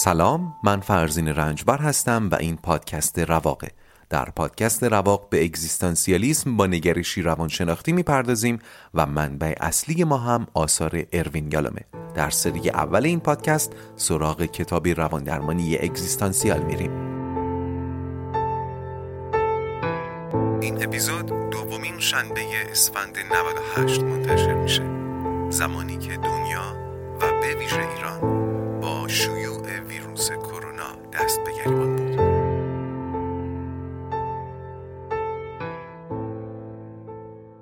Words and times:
سلام 0.00 0.54
من 0.64 0.80
فرزین 0.80 1.28
رنجبر 1.28 1.78
هستم 1.78 2.28
و 2.32 2.34
این 2.34 2.56
پادکست 2.56 3.18
رواقه. 3.18 3.68
در 4.10 4.24
پادکست 4.24 4.84
رواق 4.84 5.28
به 5.28 5.44
اگزیستانسیالیسم 5.44 6.56
با 6.56 6.66
نگرشی 6.66 7.22
روانشناختی 7.22 7.92
می‌پردازیم 7.92 8.58
و 8.94 9.06
منبع 9.06 9.54
اصلی 9.60 10.04
ما 10.04 10.16
هم 10.16 10.46
آثار 10.54 11.04
اروین 11.12 11.52
یالومه 11.52 11.80
در 12.14 12.30
سری 12.30 12.70
اول 12.70 13.04
این 13.04 13.20
پادکست 13.20 13.72
سراغ 13.96 14.42
کتابی 14.42 14.94
رواندرمانی 14.94 15.78
اگزیستانسیال 15.78 16.60
میریم. 16.62 16.90
این 20.60 20.84
اپیزود 20.84 21.50
دومین 21.50 21.98
شنبه 21.98 22.40
اسفند 22.70 23.18
98 23.76 24.02
منتشر 24.02 24.54
میشه. 24.54 24.82
زمانی 25.50 25.98
که 25.98 26.16
دنیا 26.16 26.76
و 27.20 27.40
به 27.40 27.54
ویژه 27.58 27.88
ایران 27.96 28.57
شیوع 29.08 29.80
ویروس 29.80 30.30
کرونا 30.30 30.96
دست 31.12 31.40
به 31.44 31.50
گریبان 31.52 31.96
بود. 31.96 32.18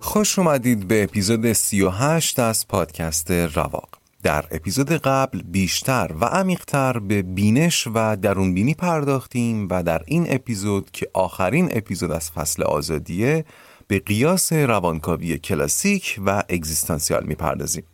خوش 0.00 0.38
اومدید 0.38 0.88
به 0.88 1.03
اپیزود 1.03 1.53
38 1.53 2.38
از 2.38 2.69
پادکست 2.69 3.30
رواق. 3.30 3.88
در 4.22 4.44
اپیزود 4.50 4.92
قبل 4.92 5.42
بیشتر 5.42 6.11
و 6.20 6.25
عمیقتر 6.25 6.98
به 6.98 7.22
بینش 7.22 7.88
و 7.94 8.16
درونبینی 8.16 8.75
پرداختیم 8.75 9.69
و 9.70 9.83
در 9.83 10.03
این 10.06 10.27
اپیزود 10.28 10.91
که 10.91 11.10
آخرین 11.14 11.69
اپیزود 11.72 12.12
از 12.12 12.31
فصل 12.31 12.62
آزادیه 12.62 13.44
به 13.88 13.98
قیاس 13.98 14.53
روانکاوی 14.53 15.38
کلاسیک 15.38 16.20
و 16.27 16.42
اگزیستانسیال 16.48 17.25
می‌پردازیم. 17.27 17.84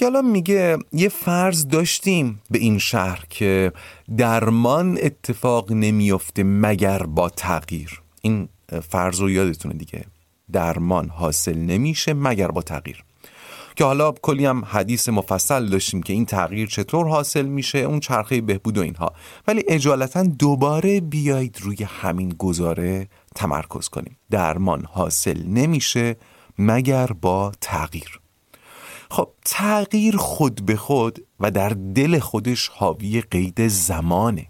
یالا 0.00 0.22
میگه 0.22 0.76
یه 0.92 1.08
فرض 1.08 1.68
داشتیم 1.68 2.42
به 2.50 2.58
این 2.58 2.78
شهر 2.78 3.24
که 3.30 3.72
درمان 4.16 4.98
اتفاق 5.02 5.72
نمیفته 5.72 6.42
مگر 6.44 7.02
با 7.02 7.28
تغییر. 7.28 8.02
این 8.22 8.48
فرض 8.88 9.20
رو 9.20 9.30
یادتونه 9.30 9.74
دیگه. 9.74 10.04
درمان 10.52 11.08
حاصل 11.08 11.58
نمیشه 11.58 12.14
مگر 12.14 12.48
با 12.48 12.62
تغییر. 12.62 13.04
که 13.76 13.84
حالا 13.84 14.12
کلی 14.12 14.46
هم 14.46 14.64
حدیث 14.64 15.08
مفصل 15.08 15.66
داشتیم 15.66 16.02
که 16.02 16.12
این 16.12 16.26
تغییر 16.26 16.68
چطور 16.68 17.08
حاصل 17.08 17.46
میشه 17.46 17.78
اون 17.78 18.00
چرخه 18.00 18.40
بهبود 18.40 18.78
و 18.78 18.80
اینها. 18.80 19.12
ولی 19.46 19.62
اجالتا 19.68 20.22
دوباره 20.22 21.00
بیایید 21.00 21.58
روی 21.60 21.84
همین 21.84 22.28
گزاره 22.38 23.08
تمرکز 23.34 23.88
کنیم. 23.88 24.16
درمان 24.30 24.84
حاصل 24.84 25.42
نمیشه 25.42 26.16
مگر 26.58 27.06
با 27.06 27.52
تغییر. 27.60 28.21
خب 29.12 29.30
تغییر 29.44 30.16
خود 30.16 30.66
به 30.66 30.76
خود 30.76 31.26
و 31.40 31.50
در 31.50 31.68
دل 31.68 32.18
خودش 32.18 32.68
حاوی 32.68 33.20
قید 33.20 33.68
زمانه. 33.68 34.46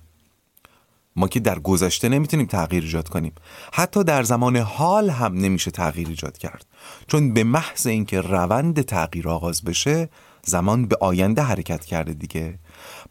ما 1.16 1.28
که 1.28 1.40
در 1.40 1.58
گذشته 1.58 2.08
نمی‌تونیم 2.08 2.46
تغییر 2.46 2.82
ایجاد 2.82 3.08
کنیم. 3.08 3.32
حتی 3.72 4.04
در 4.04 4.22
زمان 4.22 4.56
حال 4.56 5.10
هم 5.10 5.34
نمیشه 5.34 5.70
تغییر 5.70 6.08
ایجاد 6.08 6.38
کرد. 6.38 6.66
چون 7.06 7.34
به 7.34 7.44
محض 7.44 7.86
اینکه 7.86 8.20
روند 8.20 8.82
تغییر 8.82 9.28
آغاز 9.28 9.62
بشه 9.62 10.08
زمان 10.44 10.86
به 10.86 10.96
آینده 11.00 11.42
حرکت 11.42 11.84
کرده 11.84 12.12
دیگه. 12.12 12.58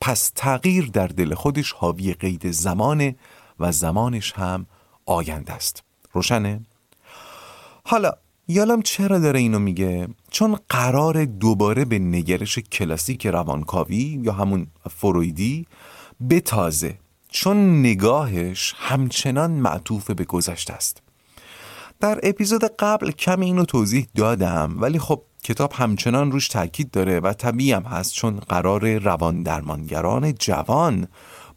پس 0.01 0.31
تغییر 0.35 0.85
در 0.85 1.07
دل 1.07 1.33
خودش 1.33 1.71
حاوی 1.71 2.13
قید 2.13 2.51
زمانه 2.51 3.15
و 3.59 3.71
زمانش 3.71 4.33
هم 4.33 4.65
آینده 5.05 5.53
است. 5.53 5.83
روشنه؟ 6.13 6.61
حالا 7.85 8.11
یالام 8.51 8.81
چرا 8.81 9.19
داره 9.19 9.39
اینو 9.39 9.59
میگه؟ 9.59 10.07
چون 10.31 10.57
قرار 10.69 11.25
دوباره 11.25 11.85
به 11.85 11.99
نگرش 11.99 12.59
کلاسیک 12.59 13.27
روانکاوی 13.27 14.19
یا 14.23 14.33
همون 14.33 14.67
فرویدی 14.89 15.65
بتازه 16.29 16.97
چون 17.29 17.79
نگاهش 17.79 18.73
همچنان 18.77 19.51
معطوف 19.51 20.11
به 20.11 20.23
گذشته 20.23 20.73
است. 20.73 21.01
در 21.99 22.19
اپیزود 22.23 22.63
قبل 22.79 23.11
کمی 23.11 23.45
اینو 23.45 23.65
توضیح 23.65 24.07
دادم 24.15 24.75
ولی 24.79 24.99
خب 24.99 25.21
کتاب 25.43 25.73
همچنان 25.73 26.31
روش 26.31 26.47
تاکید 26.47 26.91
داره 26.91 27.19
و 27.19 27.33
طبیعی 27.33 27.71
هم 27.71 27.83
هست 27.83 28.13
چون 28.13 28.39
قرار 28.39 28.97
روان 28.97 29.43
درمانگران 29.43 30.33
جوان 30.33 31.07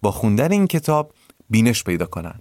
با 0.03 0.11
خوندن 0.11 0.53
این 0.53 0.67
کتاب 0.67 1.13
بینش 1.51 1.85
پیدا 1.85 2.07
کنن. 2.07 2.41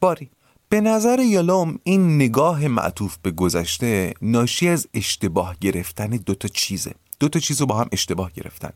باری. 0.00 0.30
به 0.70 0.80
نظر 0.80 1.18
یالوم 1.18 1.78
این 1.84 2.16
نگاه 2.16 2.68
معطوف 2.68 3.16
به 3.22 3.30
گذشته 3.30 4.14
ناشی 4.22 4.68
از 4.68 4.88
اشتباه 4.94 5.56
گرفتن 5.60 6.06
دوتا 6.06 6.48
چیزه. 6.48 6.94
دو 7.20 7.28
تا 7.28 7.40
چیز 7.40 7.60
رو 7.60 7.66
با 7.66 7.76
هم 7.76 7.88
اشتباه 7.92 8.32
گرفتن. 8.32 8.70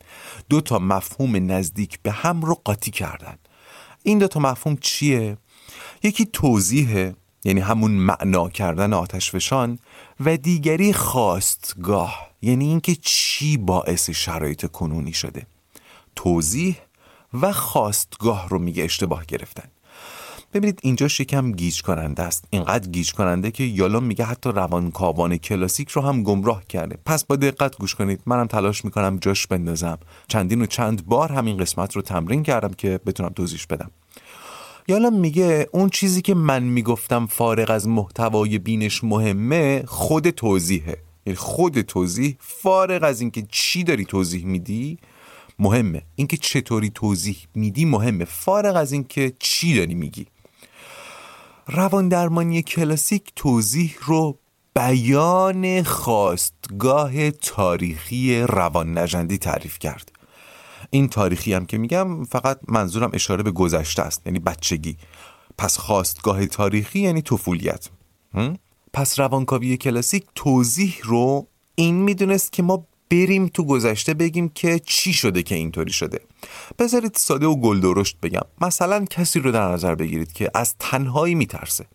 دو 0.48 0.60
تا 0.60 0.78
مفهوم 0.78 1.52
نزدیک 1.52 1.98
به 2.02 2.10
هم 2.10 2.42
رو 2.42 2.60
قاطی 2.64 2.90
کردن. 2.90 3.38
این 4.02 4.18
دو 4.18 4.28
تا 4.28 4.40
مفهوم 4.40 4.76
چیه؟ 4.80 5.36
یکی 6.02 6.26
توضیح 6.26 7.12
یعنی 7.44 7.60
همون 7.60 7.90
معنا 7.90 8.48
کردن 8.48 8.92
آتشفشان 8.92 9.78
و 10.20 10.36
دیگری 10.36 10.92
خواستگاه 10.92 12.30
یعنی 12.42 12.68
اینکه 12.68 12.94
چی 13.02 13.56
باعث 13.56 14.10
شرایط 14.10 14.66
کنونی 14.66 15.12
شده. 15.12 15.46
توضیح 16.16 16.76
و 17.34 17.52
خواستگاه 17.52 18.48
رو 18.48 18.58
میگه 18.58 18.84
اشتباه 18.84 19.24
گرفتن. 19.24 19.68
ببینید 20.52 20.80
اینجا 20.82 21.08
شکم 21.08 21.52
گیج 21.52 21.82
کننده 21.82 22.22
است. 22.22 22.44
اینقدر 22.50 22.90
گیج 22.90 23.12
کننده 23.12 23.50
که 23.50 23.64
یالا 23.64 24.00
میگه 24.00 24.24
حتی 24.24 24.50
روانکاوان 24.50 25.36
کلاسیک 25.36 25.88
رو 25.88 26.02
هم 26.02 26.22
گمراه 26.22 26.64
کرده. 26.68 26.98
پس 27.06 27.24
با 27.24 27.36
دقت 27.36 27.78
گوش 27.78 27.94
کنید. 27.94 28.20
منم 28.26 28.46
تلاش 28.46 28.84
می‌کنم 28.84 29.18
جاش 29.20 29.46
بندازم. 29.46 29.98
چندین 30.28 30.62
و 30.62 30.66
چند 30.66 31.06
بار 31.06 31.32
همین 31.32 31.56
قسمت 31.56 31.96
رو 31.96 32.02
تمرین 32.02 32.42
کردم 32.42 32.74
که 32.74 33.00
بتونم 33.06 33.28
توضیح 33.28 33.60
بدم. 33.70 33.90
یالا 34.88 35.10
میگه 35.10 35.68
اون 35.72 35.88
چیزی 35.88 36.22
که 36.22 36.34
من 36.34 36.62
می‌گفتم 36.62 37.26
فارغ 37.26 37.70
از 37.70 37.88
محتوای 37.88 38.58
بینش 38.58 39.04
مهمه 39.04 39.82
خود 39.86 40.30
توضیحه. 40.30 40.96
یعنی 41.26 41.36
خود 41.36 41.80
توضیح 41.80 42.36
فارغ 42.38 43.02
از 43.04 43.20
اینکه 43.20 43.46
چی 43.50 43.84
داری 43.84 44.04
توضیح 44.04 44.44
میدی 44.44 44.98
مهمه. 45.58 46.02
اینکه 46.16 46.36
چطوری 46.36 46.90
توضیح 46.90 47.36
میدی 47.54 47.84
مهمه. 47.84 48.24
فارغ 48.24 48.76
از 48.76 48.92
اینکه 48.92 49.32
چی 49.38 49.74
داری 49.76 49.94
میگی. 49.94 50.26
روان 51.66 52.08
درمانی 52.08 52.62
کلاسیک 52.62 53.32
توضیح 53.36 53.96
رو 54.04 54.38
بیان 54.74 55.82
خواستگاه 55.82 57.30
تاریخی 57.30 58.40
روان 58.40 58.98
نجندی 58.98 59.38
تعریف 59.38 59.78
کرد. 59.78 60.12
این 60.90 61.08
تاریخی 61.08 61.54
هم 61.54 61.66
که 61.66 61.78
میگم 61.78 62.24
فقط 62.24 62.60
منظورم 62.68 63.10
اشاره 63.12 63.42
به 63.42 63.50
گذشته 63.50 64.02
است 64.02 64.22
یعنی 64.26 64.38
بچگی. 64.38 64.96
پس 65.58 65.78
خواستگاه 65.78 66.46
تاریخی 66.46 67.00
یعنی 67.00 67.22
طفولیت. 67.22 67.88
پس 68.92 69.20
روانکاوی 69.20 69.76
کلاسیک 69.76 70.26
توضیح 70.34 70.98
رو 71.02 71.46
این 71.74 71.94
می‌دونست 71.94 72.52
که 72.52 72.62
ما 72.62 72.86
بریم 73.12 73.48
تو 73.48 73.64
گذشته 73.64 74.14
بگیم 74.14 74.48
که 74.48 74.78
چی 74.78 75.12
شده 75.12 75.42
که 75.42 75.54
اینطوری 75.54 75.92
شده. 75.92 76.20
بذارید 76.78 77.14
ساده 77.14 77.46
و 77.46 77.56
گل 77.56 77.80
درشت 77.80 78.16
بگم. 78.22 78.46
مثلا 78.60 79.04
کسی 79.04 79.40
رو 79.40 79.52
در 79.52 79.68
نظر 79.68 79.94
بگیرید 79.94 80.32
که 80.32 80.50
از 80.54 80.74
تنهایی 80.78 81.34
میترسه. 81.34 81.86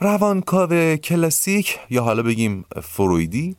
روانکاو 0.00 0.96
کلاسیک 0.96 1.78
یا 1.90 2.02
حالا 2.02 2.22
بگیم 2.22 2.64
فرویدی 2.82 3.56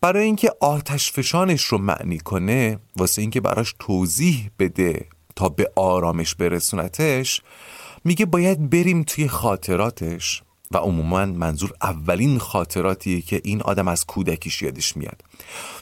برای 0.00 0.24
اینکه 0.24 0.52
آتش 0.60 1.12
فشانش 1.12 1.64
رو 1.64 1.78
معنی 1.78 2.18
کنه 2.18 2.78
واسه 2.96 3.22
اینکه 3.22 3.40
براش 3.40 3.74
توضیح 3.78 4.50
بده 4.58 5.06
تا 5.36 5.48
به 5.48 5.72
آرامش 5.76 6.34
برسونتش 6.34 7.42
میگه 8.04 8.26
باید 8.26 8.70
بریم 8.70 9.02
توی 9.02 9.28
خاطراتش. 9.28 10.42
و 10.74 10.76
عموما 10.76 11.26
منظور 11.26 11.72
اولین 11.82 12.38
خاطراتیه 12.38 13.20
که 13.20 13.40
این 13.44 13.62
آدم 13.62 13.88
از 13.88 14.06
کودکیش 14.06 14.62
یادش 14.62 14.96
میاد. 14.96 15.22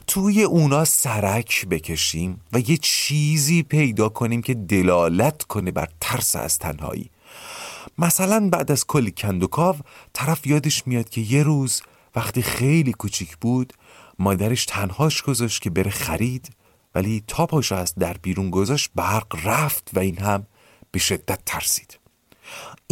توی 0.07 0.43
اونا 0.43 0.85
سرک 0.85 1.67
بکشیم 1.67 2.41
و 2.53 2.59
یه 2.59 2.77
چیزی 2.77 3.63
پیدا 3.63 4.09
کنیم 4.09 4.41
که 4.41 4.53
دلالت 4.53 5.43
کنه 5.43 5.71
بر 5.71 5.87
ترس 6.01 6.35
از 6.35 6.59
تنهایی. 6.59 7.09
مثلا 7.97 8.49
بعد 8.49 8.71
از 8.71 8.87
کلی 8.87 9.11
کندوکاو 9.11 9.75
طرف 10.13 10.47
یادش 10.47 10.87
میاد 10.87 11.09
که 11.09 11.21
یه 11.21 11.43
روز 11.43 11.81
وقتی 12.15 12.41
خیلی 12.41 12.91
کوچیک 12.91 13.37
بود 13.37 13.73
مادرش 14.19 14.65
تنهاش 14.65 15.21
گذاشت 15.21 15.61
که 15.61 15.69
بره 15.69 15.91
خرید 15.91 16.49
ولی 16.95 17.23
تا 17.27 17.45
پاشو 17.45 17.75
از 17.75 17.95
در 17.95 18.17
بیرون 18.21 18.49
گذاشت 18.49 18.91
برق 18.95 19.35
رفت 19.45 19.91
و 19.93 19.99
این 19.99 20.17
هم 20.17 20.45
به 20.91 20.99
شدت 20.99 21.39
ترسید. 21.45 22.02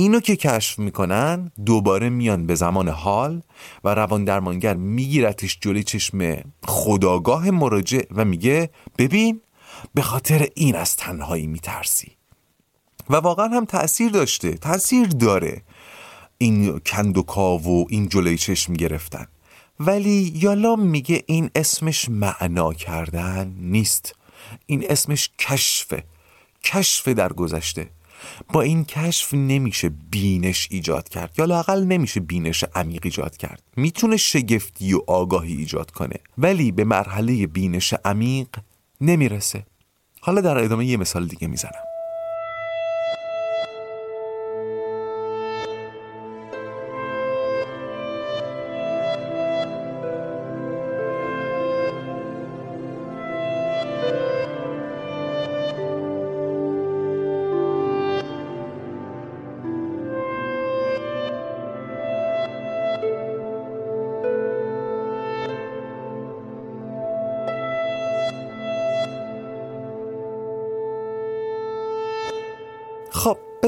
اینو 0.02 0.20
که 0.20 0.36
کشف 0.36 0.80
می‌کنن 0.80 1.52
دوباره 1.66 2.10
میان 2.10 2.46
به 2.46 2.56
زمان 2.56 2.90
حال 2.90 3.42
و 3.84 3.90
روان 3.96 4.26
درمانگر 4.26 4.74
میگیرتش 4.74 5.58
جلوی 5.62 5.84
چشم 5.84 6.44
خداگاه 6.66 7.52
مراجع 7.52 8.02
و 8.12 8.26
میگه 8.26 8.70
ببین 8.98 9.42
به 9.94 10.02
خاطر 10.02 10.48
این 10.56 10.76
از 10.76 10.96
تنهایی 10.96 11.48
میترسی. 11.48 12.12
و 13.10 13.16
واقعا 13.16 13.48
هم 13.48 13.66
تأثیر 13.66 14.12
داشته 14.12 14.52
تأثیر 14.54 15.08
داره 15.08 15.62
این 16.38 16.80
کندوکاو 16.80 17.64
و 17.64 17.86
این 17.90 18.10
جلوی 18.10 18.38
چشم 18.38 18.74
گرفتن. 18.74 19.28
ولی 19.80 20.32
یالا 20.36 20.76
میگه 20.76 21.24
این 21.26 21.50
اسمش 21.56 22.10
معنا 22.10 22.74
کردن 22.74 23.56
نیست. 23.60 24.16
این 24.66 24.86
اسمش 24.90 25.30
کشفه. 25.40 26.04
کشف 26.64 27.08
در 27.08 27.34
گذشته. 27.34 27.90
با 28.54 28.62
این 28.62 28.86
کشف 28.86 29.34
نمیشه 29.34 29.90
بینش 29.90 30.68
ایجاد 30.72 31.10
کرد. 31.10 31.36
یا 31.38 31.46
لاقل 31.46 31.84
نمیشه 31.84 32.20
بینش 32.20 32.64
عمیق 32.76 33.02
ایجاد 33.04 33.38
کرد. 33.38 33.64
می‌تونه 33.76 34.18
شگفتی 34.18 34.94
و 34.94 35.02
آگاهی 35.08 35.54
ایجاد 35.54 35.92
کنه 35.92 36.16
ولی 36.38 36.72
به 36.72 36.84
مرحله 36.84 37.48
بینش 37.48 37.94
عمیق 38.06 38.48
نمی‌رسه. 39.02 39.66
حالا 40.22 40.42
در 40.42 40.58
ادامه 40.58 40.86
یه 40.86 40.98
مثال 40.98 41.28
دیگه 41.28 41.48
می‌زنم. 41.48 41.91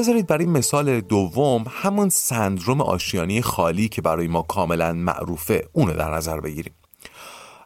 بذارید 0.04 0.26
برای 0.26 0.46
مثال 0.46 1.00
دوم 1.00 1.64
همون 1.68 2.08
سندروم 2.08 2.80
آشیانی 2.80 3.42
خالی 3.42 3.88
که 3.88 4.02
برای 4.02 4.28
ما 4.28 4.42
کاملا 4.42 4.92
معروفه 4.92 5.68
اونو 5.72 5.92
در 5.92 6.14
نظر 6.14 6.40
بگیریم. 6.40 6.72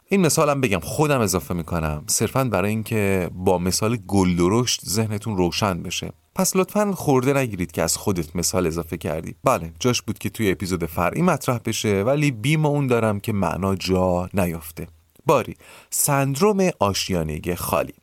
این 0.07 0.21
مثالم 0.21 0.61
بگم 0.61 0.79
خودم 0.79 1.21
اضافه 1.21 1.53
می‌کنم. 1.53 2.03
صرفا 2.07 2.43
برای 2.43 2.69
اینکه 2.69 3.29
با 3.33 3.57
مثال 3.57 3.97
گل 4.07 4.35
درشت 4.35 4.81
ذهنتون 4.85 5.37
روشن 5.37 5.83
بشه. 5.83 6.11
پس 6.35 6.55
لطفا 6.55 6.91
خورده 6.91 7.33
نگیرید 7.33 7.71
که 7.71 7.83
از 7.83 7.97
خودت 7.97 8.35
مثال 8.35 8.67
اضافه 8.67 8.97
کردی. 8.97 9.35
بله 9.43 9.73
جاش 9.79 10.01
بود 10.01 10.17
که 10.17 10.29
توی 10.29 10.51
اپیزود 10.51 10.85
فرعی 10.85 11.21
مطرح 11.21 11.59
بشه 11.65 12.03
ولی 12.03 12.31
بیم 12.31 12.65
اون 12.65 12.87
دارم 12.87 13.19
که 13.19 13.33
معنا 13.33 13.75
جا 13.75 14.29
نیافته. 14.33 14.87
باری 15.25 15.55
سندروم 15.89 16.69
آشیانه 16.79 17.55
خالی. 17.55 17.93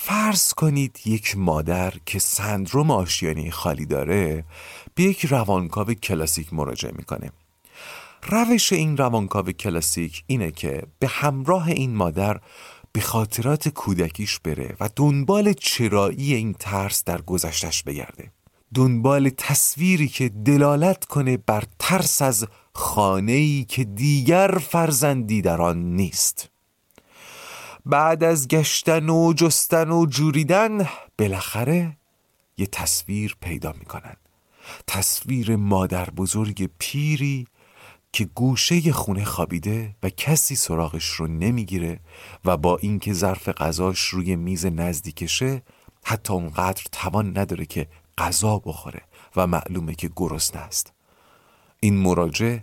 فرض 0.00 0.52
کنید 0.52 1.00
یک 1.04 1.36
مادر 1.36 1.94
که 2.06 2.18
سندروم 2.18 2.90
آشیانی 2.90 3.50
خالی 3.50 3.86
داره 3.86 4.44
به 4.94 5.02
یک 5.02 5.26
روانکاو 5.26 5.94
کلاسیک 5.94 6.52
مراجعه 6.52 6.92
می‌کنه. 6.96 7.30
روش 8.22 8.72
این 8.72 8.96
روانکاو 8.96 9.52
کلاسیک 9.52 10.24
اینه 10.26 10.50
که 10.50 10.82
به 10.98 11.08
همراه 11.08 11.68
این 11.68 11.94
مادر 11.94 12.40
به 12.92 13.00
خاطرات 13.00 13.68
کودکیش 13.68 14.38
بره 14.38 14.76
و 14.80 14.88
دنبال 14.96 15.52
چرایی 15.52 16.34
این 16.34 16.52
ترس 16.52 17.04
در 17.04 17.22
گذشتش 17.22 17.82
بگرده. 17.82 18.32
دنبال 18.74 19.28
تصویری 19.28 20.08
که 20.08 20.28
دلالت 20.28 21.04
کنه 21.04 21.36
بر 21.36 21.64
ترس 21.78 22.22
از 22.22 22.46
خانه‌ای 22.72 23.64
که 23.64 23.84
دیگر 23.84 24.58
فرزندی 24.70 25.42
در 25.42 25.62
آن 25.62 25.96
نیست. 25.96 26.50
بعد 27.88 28.24
از 28.24 28.48
گشتن 28.48 29.08
و 29.08 29.32
جستن 29.32 29.90
و 29.90 30.06
جوریدن 30.06 30.88
بالاخره 31.18 31.96
یه 32.58 32.66
تصویر 32.66 33.36
پیدا 33.40 33.74
می‌کنن. 33.78 34.16
تصویر 34.86 35.56
مادر 35.56 36.10
بزرگ 36.10 36.70
پیری 36.78 37.46
که 38.12 38.24
گوشه 38.24 38.92
خونه 38.92 39.24
خوابیده 39.24 39.96
و 40.02 40.10
کسی 40.10 40.56
سراغش 40.56 41.06
رو 41.06 41.26
نمی‌گیره 41.26 42.00
و 42.44 42.56
با 42.56 42.76
اینکه 42.76 43.12
ظرف 43.12 43.48
غذاش 43.48 44.00
روی 44.00 44.36
میز 44.36 44.66
نزدیکشه 44.66 45.62
حتی 46.04 46.32
اونقدر 46.32 46.82
توان 46.92 47.38
نداره 47.38 47.66
که 47.66 47.88
غذا 48.18 48.58
بخوره 48.58 49.02
و 49.36 49.46
معلومه 49.46 49.94
که 49.94 50.10
گرسنه 50.16 50.62
است. 50.62 50.92
این 51.80 51.96
مراجع 51.96 52.58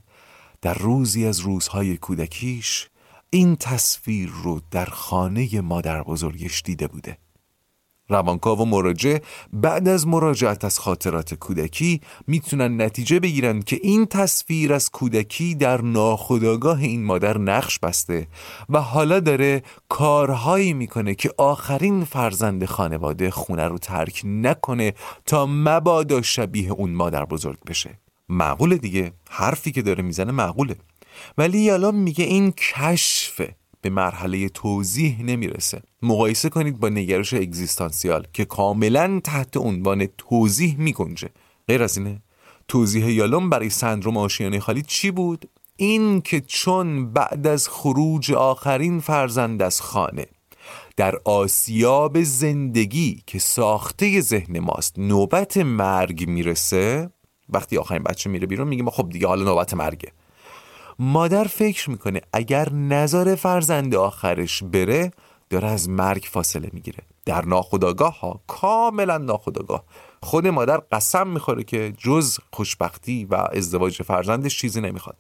در 0.61 0.73
روزی 0.73 1.25
از 1.25 1.39
روزهای 1.39 1.97
کودکیش 1.97 2.89
این 3.35 3.55
تصویر 3.55 4.31
رو 4.43 4.61
در 4.71 4.85
خانه 4.85 5.61
مادر 5.61 6.03
بزرگش 6.03 6.61
دیده 6.61 6.87
بوده. 6.87 7.17
روانکاو 8.09 8.59
و 8.59 8.65
مراجع 8.65 9.17
بعد 9.53 9.87
از 9.87 10.07
مراجعت 10.07 10.65
از 10.65 10.79
خاطرات 10.79 11.33
کودکی 11.33 12.01
می‌تونن 12.27 12.81
نتیجه 12.81 13.19
بگیرن 13.19 13.61
که 13.61 13.79
این 13.83 14.05
تصویر 14.05 14.73
از 14.73 14.91
کودکی 14.91 15.55
در 15.55 15.81
ناخودآگاه 15.81 16.79
این 16.79 17.05
مادر 17.05 17.37
نقش 17.37 17.79
بسته 17.79 18.27
و 18.69 18.81
حالا 18.81 19.19
داره 19.19 19.63
کارهایی 19.89 20.73
می‌کنه 20.73 21.15
که 21.15 21.31
آخرین 21.37 22.03
فرزند 22.03 22.65
خانواده 22.65 23.31
خونه 23.31 23.67
رو 23.67 23.77
ترک 23.77 24.21
نکنه 24.25 24.93
تا 25.25 25.45
مبادا 25.45 26.21
شبیه 26.21 26.71
اون 26.71 26.91
مادر 26.91 27.25
بزرگ 27.25 27.59
بشه. 27.67 27.99
معقوله 28.29 28.77
دیگه؟ 28.77 29.13
حرفی 29.29 29.71
که 29.71 29.81
داره 29.81 30.03
می‌زنه 30.03 30.31
معقوله. 30.31 30.75
ولی 31.37 31.69
الان 31.69 31.95
میگه 31.95 32.25
این 32.25 32.51
کشفه 32.51 33.55
به 33.81 33.89
مرحله 33.89 34.49
توضیح 34.49 35.23
نمی‌رسه. 35.23 35.81
مقایسه 36.01 36.49
کنید 36.49 36.79
با 36.79 36.89
نگرش 36.89 37.33
اگزیستانسیال 37.33 38.27
که 38.33 38.45
کاملا 38.45 39.21
تحت 39.23 39.57
عنوان 39.57 40.05
توضیح 40.17 40.75
میگنجه. 40.77 41.29
غیر 41.67 41.83
از 41.83 41.97
اینه 41.97 42.21
توضیح 42.67 43.11
یالوم 43.11 43.49
برای 43.49 43.69
سندروم 43.69 44.17
آشیانه 44.17 44.59
خالی 44.59 44.81
چی 44.81 45.11
بود؟ 45.11 45.49
این 45.75 46.21
که 46.21 46.41
چون 46.41 47.13
بعد 47.13 47.47
از 47.47 47.67
خروج 47.67 48.31
آخرین 48.31 48.99
فرزند 48.99 49.61
از 49.61 49.81
خانه 49.81 50.25
در 50.97 51.15
آسیاب 51.25 52.23
زندگی 52.23 53.23
که 53.27 53.39
ساخته 53.39 54.21
ذهن 54.21 54.59
ماست 54.59 54.99
نوبت 54.99 55.57
مرگ 55.57 56.27
می‌رسه 56.29 57.09
وقتی 57.49 57.77
آخرین 57.77 58.03
بچه 58.03 58.29
میره 58.29 58.47
بیرون 58.47 58.67
میگه 58.67 58.85
خب 58.91 59.09
دیگه 59.09 59.27
حالا 59.27 59.43
نوبت 59.43 59.73
مرگه. 59.73 60.11
مادر 60.99 61.43
فکر 61.43 61.89
می‌کنه 61.89 62.21
اگر 62.33 62.73
نظر 62.73 63.35
فرزند 63.35 63.95
آخرش 63.95 64.63
بره 64.63 65.11
داره 65.49 65.67
از 65.67 65.89
مرگ 65.89 66.27
فاصله 66.31 66.69
می‌گیره. 66.73 67.03
در 67.25 67.45
ناخداگاه 67.45 68.19
ها 68.19 68.41
کاملا 68.47 69.17
ناخداگاه 69.17 69.83
خود 70.21 70.47
مادر 70.47 70.77
قسم 70.77 71.27
می‌خوره 71.27 71.63
که 71.63 71.93
جز 71.97 72.37
خوشبختی 72.51 73.25
و 73.25 73.35
ازدواج 73.35 74.01
فرزندش 74.01 74.59
چیزی 74.59 74.81
نمی‌خواد. 74.81 75.17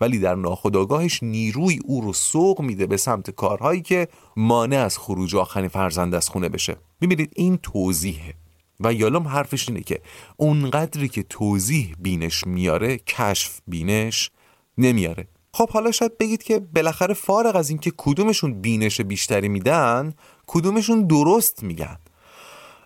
ولی 0.00 0.18
در 0.18 0.34
ناخداگاهش 0.34 1.22
نیروی 1.22 1.78
او 1.84 2.00
رو 2.00 2.12
سوق 2.12 2.60
میده 2.60 2.86
به 2.86 2.96
سمت 2.96 3.30
کارهایی 3.30 3.82
که 3.82 4.08
مانع 4.36 4.76
از 4.76 4.98
خروج 4.98 5.36
آخرین 5.36 5.68
فرزند 5.68 6.14
از 6.14 6.28
خونه 6.28 6.48
بشه. 6.48 6.76
می‌بینید 7.00 7.32
این 7.36 7.56
توضیحه. 7.56 8.34
و 8.80 8.92
یالوم 8.92 9.28
حرفش 9.28 9.68
اینه 9.68 9.80
که 9.80 10.00
اونقدری 10.36 11.08
که 11.08 11.22
توضیح 11.22 11.94
بینش 11.98 12.46
میاره 12.46 12.98
کشف 12.98 13.60
بینش 13.66 14.30
نمیاره. 14.80 15.28
خب 15.54 15.70
حالا 15.70 15.90
شاید 15.90 16.18
بگید 16.18 16.42
که 16.42 16.58
بالاخره 16.58 17.14
فارغ 17.14 17.56
از 17.56 17.70
اینکه 17.70 17.92
کدومشون 17.96 18.60
بینش 18.60 19.00
بیشتری 19.00 19.48
میدن 19.48 20.14
کدومشون 20.46 21.06
درست 21.06 21.62
میگن. 21.62 21.98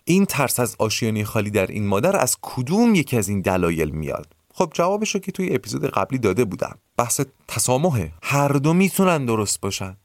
این 0.03 0.25
ترس 0.25 0.59
از 0.59 0.75
آشیانی 0.79 1.23
خالی 1.23 1.49
در 1.49 1.67
این 1.67 1.87
مادر 1.87 2.15
از 2.15 2.37
کدوم 2.41 2.95
یکی 2.95 3.17
از 3.17 3.29
این 3.29 3.41
دلایل 3.41 3.89
میاد؟ 3.89 4.27
خب 4.53 4.71
جوابش 4.73 5.15
رو 5.15 5.21
که 5.21 5.31
توی 5.31 5.55
اپیزود 5.55 5.85
قبلی 5.85 6.17
داده 6.17 6.45
بودم. 6.45 6.77
بحث 6.97 7.21
تسامحه. 7.47 8.11
هر 8.23 8.47
دو 8.47 8.73
می‌تونن 8.73 9.25
درست 9.25 9.61
باشن. 9.61 9.97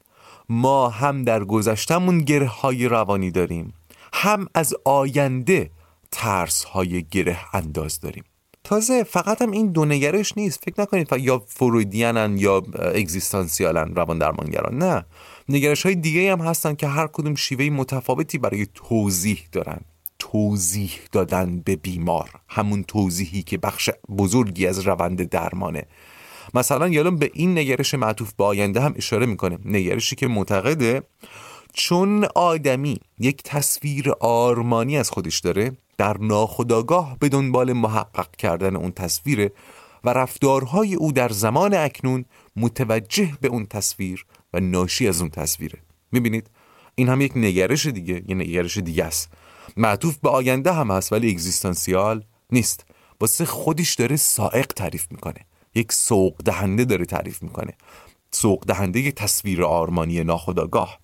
ما 0.49 0.89
هم 0.89 1.23
در 1.23 1.43
گذشتمون 1.43 2.19
گره 2.19 2.47
های 2.47 2.87
روانی 2.87 3.31
داریم. 3.31 3.73
هم 4.13 4.47
از 4.53 4.73
آینده 4.85 5.71
ترس 6.11 6.63
های 6.63 7.03
گره 7.03 7.37
انداز 7.53 7.99
داریم. 7.99 8.23
تازه 8.63 9.03
فقط 9.03 9.41
هم 9.41 9.51
این 9.51 9.71
دو 9.71 9.85
نگرش 9.85 10.37
نیست. 10.37 10.63
فکر 10.63 10.81
نکنید 10.81 11.07
یا 11.19 11.43
فرویدیانن 11.47 12.37
یا 12.37 12.63
اگزیستانسیالن 12.95 13.95
روان 13.95 14.17
درمانگران. 14.17 14.77
نه. 14.77 15.05
نگرش 15.49 15.83
های 15.85 15.95
دیگه 15.95 16.31
هم 16.31 16.41
هستن 16.41 16.75
که 16.75 16.87
هر 16.87 17.07
کدوم 17.07 17.35
شیوه 17.35 17.69
متفاوتی 17.69 18.37
برای 18.37 18.67
توضیح 18.73 19.47
دارن. 19.51 19.79
توضیح 20.19 20.91
دادن 21.11 21.59
به 21.59 21.75
بیمار. 21.75 22.29
همون 22.47 22.83
توضیحی 22.83 23.43
که 23.43 23.57
بخش 23.57 23.89
بزرگی 24.17 24.67
از 24.67 24.79
روند 24.79 25.29
درمانه. 25.29 25.83
مثلا 26.53 26.87
یالون 26.87 27.15
به 27.15 27.31
این 27.33 27.57
نگرش 27.57 27.93
معطوف 27.93 28.33
به 28.33 28.43
آینده 28.43 28.81
هم 28.81 28.93
اشاره 28.95 29.25
می‌کنه. 29.25 29.57
نگرشی 29.65 30.15
که 30.15 30.27
معتقده 30.27 31.03
چون 31.73 32.25
آدمی 32.35 32.97
یک 33.19 33.43
تصویر 33.43 34.11
آرمانی 34.19 34.97
از 34.97 35.09
خودش 35.09 35.39
داره 35.39 35.71
در 36.01 36.17
ناخداگاه 36.17 37.17
به 37.19 37.29
دنبال 37.29 37.73
محقق 37.73 38.35
کردن 38.35 38.75
اون 38.75 38.91
تصویر 38.91 39.51
و 40.03 40.09
رفتارهای 40.09 40.95
او 40.95 41.11
در 41.11 41.29
زمان 41.29 41.73
اکنون 41.73 42.25
متوجه 42.55 43.37
به 43.41 43.47
اون 43.47 43.65
تصویر 43.65 44.25
و 44.53 44.59
ناشی 44.59 45.07
از 45.07 45.21
اون 45.21 45.29
تصویره. 45.29 45.79
می‌بینید؟ 46.11 46.49
این 46.95 47.09
هم 47.09 47.21
یک 47.21 47.31
نگرش 47.35 47.85
دیگه 47.85 48.23
یه 48.27 48.35
نگرش 48.35 48.77
دیگه 48.77 49.03
است. 49.03 49.29
معطوف 49.77 50.17
به 50.17 50.29
آینده 50.29 50.73
هم 50.73 50.91
هست 50.91 51.13
ولی 51.13 51.31
اگزیستانسیال 51.31 52.23
نیست. 52.51 52.85
واسه 53.21 53.45
خودش 53.45 53.95
داره 53.95 54.15
سائق 54.15 54.67
تعریف 54.67 55.07
می‌کنه. 55.11 55.45
یک 55.75 55.91
سوق 55.91 56.37
دهنده 56.45 56.85
داره 56.85 57.05
تعریف 57.05 57.43
می‌کنه. 57.43 57.73
سوق 58.31 58.65
دهنده 58.65 58.99
یک 58.99 59.15
تصویر 59.15 59.63
آرمانی 59.63 60.23
ناخداگاه 60.23 60.99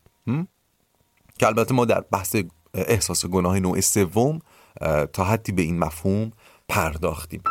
که 1.39 1.47
البته 1.47 1.73
ما 1.73 1.85
در 1.85 2.01
بحث 2.01 2.35
احساس 2.73 3.25
گناه 3.25 3.59
نوع 3.59 3.81
سوم 3.81 4.39
تا 5.13 5.23
حدی 5.23 5.51
به 5.51 5.61
این 5.61 5.79
مفهوم 5.79 6.31
پرداختیم. 6.69 7.43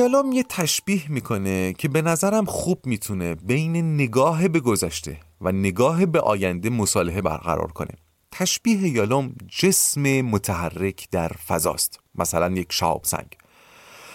یالام 0.00 0.32
یه 0.32 0.42
تشبیه 0.42 1.12
می‌کنه 1.12 1.72
که 1.72 1.88
به 1.88 2.02
نظرم 2.02 2.44
خوب 2.44 2.86
می‌تونه 2.86 3.34
بین 3.34 3.94
نگاه 3.94 4.48
به 4.48 4.60
گذشته 4.60 5.20
و 5.40 5.52
نگاه 5.52 6.06
به 6.06 6.20
آینده 6.20 6.70
مصالحه 6.70 7.22
برقرار 7.22 7.72
کنه. 7.72 7.94
تشبیه 8.32 8.88
یالام 8.88 9.34
جسم 9.48 10.20
متحرک 10.20 11.08
در 11.10 11.28
فضاست 11.28 12.00
مثلا 12.14 12.52
یک 12.52 12.72
شاب 12.72 13.00
سنگ. 13.04 13.36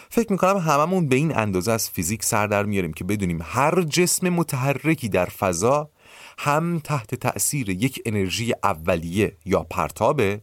فکر 0.09 0.31
می‌کنم 0.31 0.57
هممون 0.57 1.07
به 1.07 1.15
این 1.15 1.37
اندازه 1.37 1.71
از 1.71 1.89
فیزیک 1.89 2.23
سر 2.23 2.47
در 2.47 2.63
میاریم 2.63 2.93
که 2.93 3.03
بدونیم 3.03 3.39
هر 3.41 3.81
جسم 3.81 4.29
متحرکی 4.29 5.09
در 5.09 5.25
فضا 5.25 5.89
هم 6.37 6.79
تحت 6.79 7.15
تأثیر 7.15 7.69
یک 7.69 8.01
انرژی 8.05 8.53
اولیه 8.63 9.35
یا 9.45 9.63
پرتابه 9.63 10.41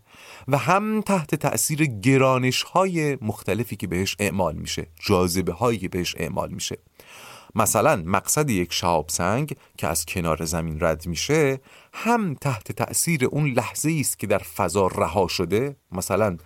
و 0.49 0.59
هم 0.59 1.01
تحت 1.01 1.35
تأثیر 1.35 1.85
گرانش 1.85 2.63
های 2.63 3.19
مختلفی 3.21 3.77
که 3.77 3.87
بهش 3.87 4.17
اعمال 4.19 4.55
میشه 4.55 4.87
جاذبه 5.01 5.53
هایی 5.53 5.79
که 5.79 5.89
بهش 5.89 6.15
اعمال 6.19 6.51
میشه. 6.51 6.79
مثلا 7.55 8.03
مقصد 8.07 8.51
یک 8.51 8.73
شهاب 8.73 9.09
سنگ 9.09 9.57
که 9.79 9.87
از 9.87 10.07
کنار 10.07 10.45
زمین 10.45 10.81
رد 10.81 11.07
میشه 11.07 11.61
هم 11.93 12.35
تحت 12.35 12.73
تأثیر 12.73 13.25
اون 13.25 13.47
لحظه 13.47 13.97
است 14.01 14.19
که 14.19 14.27
در 14.27 14.39
فضا 14.39 14.87
رها 14.87 15.29
شده. 15.29 15.77
مثلا 15.93 16.37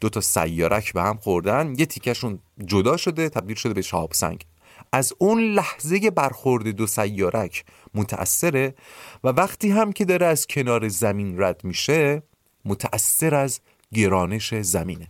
دو 0.00 0.08
تا 0.08 0.20
سیارک 0.20 0.92
به 0.92 1.02
هم 1.02 1.16
خوردن 1.16 1.74
یه 1.78 1.86
تیکشون 1.86 2.38
جدا 2.64 2.96
شده 2.96 3.28
تبدیل 3.28 3.56
شده 3.56 3.74
به 3.74 3.82
شهاب 3.82 4.12
سنگ. 4.12 4.44
از 4.92 5.12
اون 5.18 5.40
لحظه 5.40 6.10
برخورد 6.10 6.68
دو 6.68 6.86
سیارک 6.86 7.64
متأثره 7.94 8.74
و 9.24 9.28
وقتی 9.28 9.70
هم 9.70 9.92
که 9.92 10.04
داره 10.04 10.26
از 10.26 10.46
کنار 10.46 10.88
زمین 10.88 11.42
رد 11.42 11.64
میشه 11.64 12.22
متأثر 12.64 13.34
از 13.34 13.60
گرانش 13.94 14.54
زمینه. 14.54 15.08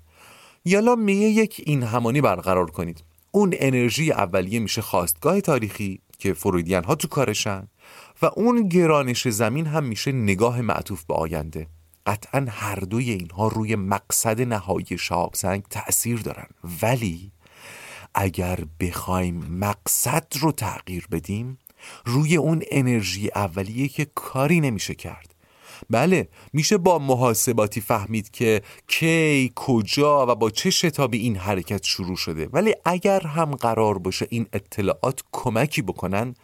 یالا 0.65 0.95
میگه 0.95 1.27
یک 1.27 1.63
این 1.67 1.83
همانی 1.83 2.21
برقرار 2.21 2.71
کنید. 2.71 3.05
اون 3.31 3.55
انرژی 3.59 4.13
اولیه 4.13 4.59
میشه 4.59 4.83
خواستگاه 4.83 5.41
تاریخی 5.41 6.01
که 6.19 6.33
فرویدین 6.33 6.85
ها 6.85 6.95
تو 6.95 7.09
کارشن 7.09 7.69
و 8.23 8.31
اون 8.37 8.69
گرانش 8.69 9.29
زمین 9.29 9.67
هم 9.67 9.85
میشه 9.85 10.13
نگاه 10.13 10.61
معطوف 10.61 11.05
به 11.05 11.15
آینده. 11.15 11.67
قطعا 12.07 12.47
هر 12.49 12.75
دوی 12.75 13.11
اینها 13.11 13.49
روی 13.49 13.77
مقصد 13.77 14.41
نهایی 14.41 14.99
شهاب 14.99 15.35
سنگ 15.35 15.63
تأثیر 15.71 16.19
دارن. 16.19 16.47
ولی 16.83 17.33
اگر 18.15 18.59
بخوایم 18.81 19.35
مقصد 19.51 20.27
رو 20.41 20.53
تغییر 20.53 21.07
بدیم 21.11 21.59
روی 22.05 22.37
اون 22.37 22.63
انرژی 22.71 23.31
اولیه 23.35 23.89
که 23.89 24.07
کاری 24.15 24.61
نمیشه 24.61 24.95
کرد. 24.95 25.35
بله 25.91 26.29
میشه 26.53 26.79
با 26.79 26.99
محاسباتی 26.99 27.81
فهمید 27.81 28.31
که 28.31 28.63
کی 28.89 29.53
کجا 29.55 30.27
و 30.27 30.35
با 30.35 30.51
چه 30.51 30.71
شتابی 30.71 31.19
این 31.19 31.37
حرکت 31.37 31.85
شروع 31.85 32.17
شده. 32.17 32.49
ولی 32.53 32.75
اگر 32.85 33.21
هم 33.21 33.55
قرار 33.55 33.99
باشه 33.99 34.27
این 34.31 34.47
اطلاعات 34.53 35.21
کمکی 35.33 35.83
بکنن 35.83 36.35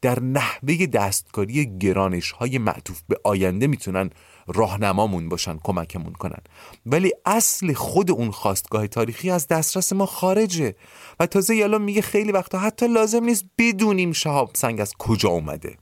در 0.00 0.20
نحوه 0.20 0.86
دستکاری 0.86 1.78
گرانش 1.78 2.30
های 2.30 2.58
معطوف 2.58 3.02
به 3.08 3.16
آینده 3.24 3.66
می‌تونن 3.66 4.10
راهنمامون 4.46 5.28
باشن 5.28 5.58
کمکمون 5.64 6.12
کنن. 6.12 6.42
ولی 6.86 7.12
اصل 7.26 7.72
خود 7.72 8.10
اون 8.10 8.30
خواستگاه 8.30 8.86
تاریخی 8.86 9.30
از 9.30 9.48
دسترس 9.48 9.92
ما 9.92 10.06
خارجه. 10.06 10.74
و 11.20 11.26
تازه 11.26 11.56
یالا 11.56 11.78
میگه 11.78 12.02
خیلی 12.02 12.32
وقتا 12.32 12.58
حتی 12.58 12.86
لازم 12.88 13.24
نیست 13.24 13.44
بدونیم 13.58 14.12
شهاب 14.12 14.50
سنگ 14.54 14.80
از 14.80 14.92
کجا 14.98 15.28
اومده. 15.28 15.76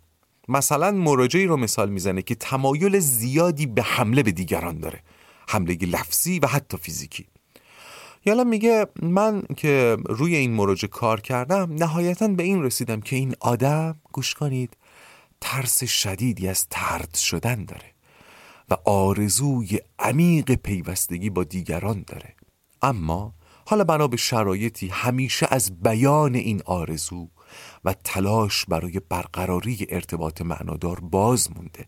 مثلا 0.48 0.90
مراجعی 0.90 1.46
رو 1.46 1.56
مثال 1.56 1.90
می‌زنه 1.90 2.22
که 2.22 2.34
تمایل 2.34 2.98
زیادی 2.98 3.66
به 3.66 3.82
حمله 3.82 4.22
به 4.22 4.32
دیگران 4.32 4.80
داره. 4.80 5.02
حمله 5.48 5.74
لفظی 5.74 6.38
و 6.38 6.46
حتی 6.46 6.76
فیزیکی. 6.76 7.26
یالا 8.24 8.44
میگه 8.44 8.86
من 9.02 9.42
که 9.56 9.96
روی 10.06 10.36
این 10.36 10.52
مراجع 10.52 10.88
کار 10.88 11.20
کردم 11.20 11.74
نهایتا 11.74 12.28
به 12.28 12.42
این 12.42 12.62
رسیدم 12.62 13.00
که 13.00 13.16
این 13.16 13.34
آدم 13.40 14.00
گوش 14.12 14.34
کنید 14.34 14.76
ترس 15.40 15.84
شدیدی 15.84 16.48
از 16.48 16.66
ترد 16.70 17.14
شدن 17.14 17.64
داره. 17.64 17.89
و 18.70 18.76
آرزوی 18.84 19.78
عمیق 19.98 20.54
پیوستگی 20.54 21.30
با 21.30 21.44
دیگران 21.44 22.04
داره. 22.06 22.34
اما 22.82 23.34
حالا 23.66 23.84
بنا 23.84 24.08
به 24.08 24.16
شرایطی 24.16 24.88
همیشه 24.88 25.46
از 25.50 25.82
بیان 25.82 26.34
این 26.34 26.62
آرزو 26.64 27.28
و 27.84 27.94
تلاش 28.04 28.64
برای 28.64 29.00
برقراری 29.08 29.86
ارتباط 29.88 30.42
معنادار 30.42 31.00
باز 31.00 31.50
مونده. 31.56 31.86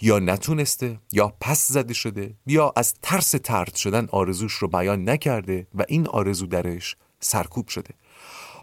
یا 0.00 0.18
نتونسته 0.18 1.00
یا 1.12 1.32
پس 1.40 1.68
زده 1.68 1.94
شده 1.94 2.34
یا 2.46 2.72
از 2.76 2.94
ترس 3.02 3.30
ترد 3.30 3.74
شدن 3.74 4.06
آرزوش 4.12 4.52
رو 4.52 4.68
بیان 4.68 5.08
نکرده 5.08 5.66
و 5.74 5.84
این 5.88 6.06
آرزو 6.06 6.46
درش 6.46 6.96
سرکوب 7.20 7.68
شده. 7.68 7.94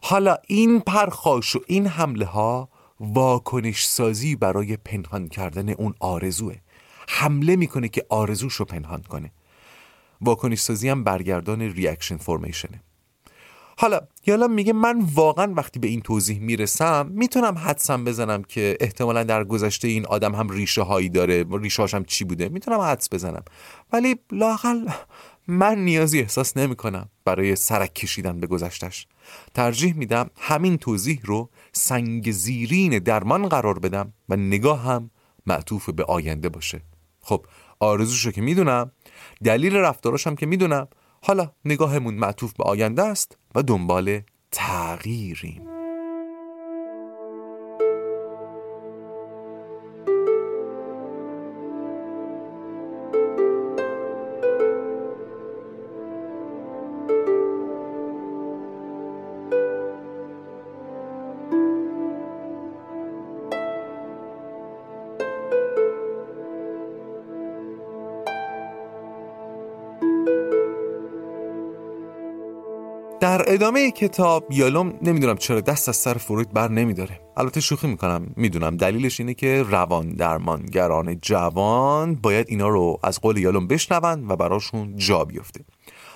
حالا 0.03 0.38
این 0.48 0.79
پرخاش 0.79 1.55
و 1.55 1.60
این 1.67 1.88
حمله 1.88 2.25
ها 2.25 2.69
واکنش 3.00 3.86
سازی 3.86 4.36
برای 4.36 4.77
پنهان 4.77 5.27
کردن 5.27 5.69
اون 5.69 5.93
آرزوه. 6.00 6.55
حمله 7.10 7.55
می‌کنه 7.55 7.88
که 7.89 8.05
آرزوش 8.10 8.53
رو 8.53 8.65
پنهان 8.65 9.01
کنه. 9.01 9.31
واکنش 10.22 10.60
سازی 10.60 10.89
هم 10.89 11.03
برگردان 11.03 11.62
ریاکشن 11.62 12.17
فرمیشنه 12.17 12.81
حالا 13.77 14.00
یالا 14.25 14.48
میگه 14.48 14.74
من 14.74 15.01
واقعا 15.13 15.53
وقتی 15.53 15.79
به 15.79 15.88
این 15.88 16.01
توضیح 16.01 16.39
می‌رسم 16.39 17.07
می‌تونم 17.12 17.57
حدسم 17.57 18.03
بزنم 18.03 18.43
که 18.43 18.77
احتمالا 18.79 19.24
در 19.24 19.43
گذشته 19.43 19.88
این 19.88 20.05
آدم 20.05 20.36
هم 20.36 20.50
ریشه 20.50 20.81
هایی 20.81 21.10
داره 21.10 21.45
ریشه 21.51 21.86
هم 21.86 22.05
چی 22.05 22.24
بوده؟ 22.24 22.50
می‌تونم 22.50 22.79
حدس 22.79 23.13
بزنم. 23.13 23.43
ولی 23.93 24.15
لاقل 24.31 24.88
من 25.48 25.79
نیازی 25.79 26.19
احساس 26.19 26.57
نمی 26.57 26.75
کنم 26.75 27.10
برای 27.25 27.55
سرک 27.55 27.93
کشیدن 27.93 28.39
به 28.39 28.48
گذشتش 28.48 29.07
ترجیح 29.53 29.93
میدم 29.93 30.29
همین 30.39 30.77
توضیح 30.77 31.19
رو 31.24 31.50
سنگ 31.72 32.31
زیرین 32.31 33.00
درمان 33.00 33.48
قرار 33.50 33.79
بدم 33.79 34.13
و 34.29 34.36
نگاه 34.36 34.83
هم 34.83 35.10
معطوف 35.45 35.89
به 35.89 36.03
آینده 36.03 36.50
باشه. 36.50 36.81
خب 37.24 37.46
آرزوشو 37.80 38.32
که 38.32 38.42
می‌دونم 38.42 38.92
دلیل 39.44 39.75
رفتاراشم 39.75 40.36
که 40.36 40.46
می‌دونم. 40.46 40.88
حالا 41.22 41.51
نگاهمون 41.65 42.13
معطوف 42.13 42.53
به 42.53 42.63
آینده 42.63 43.03
است 43.03 43.38
و 43.56 43.63
دنبال 43.63 44.22
تغییریم. 44.51 45.73
ادامه 73.53 73.91
کتاب 73.91 74.51
یالوم 74.51 74.93
نمی‌دونم 75.01 75.38
چرا 75.38 75.62
دست 75.62 75.89
از 75.89 75.95
سر 75.95 76.13
فروید 76.13 76.53
بر 76.53 76.67
نمیداره. 76.67 77.19
البته 77.38 77.62
شوخی 77.62 77.88
می‌کنم. 77.88 78.33
می‌دونم. 78.36 78.77
دلیلش 78.77 79.19
اینه 79.19 79.33
که 79.33 79.63
روان 79.63 80.10
درمانگران 80.10 81.19
جوان 81.22 82.15
باید 82.15 82.45
اینا 82.50 82.67
رو 82.67 83.00
از 83.03 83.22
قول 83.22 83.38
یالوم 83.38 83.67
بشنون 83.67 84.27
و 84.27 84.36
براشون 84.36 84.95
جا 84.95 85.25
بیفته. 85.25 85.65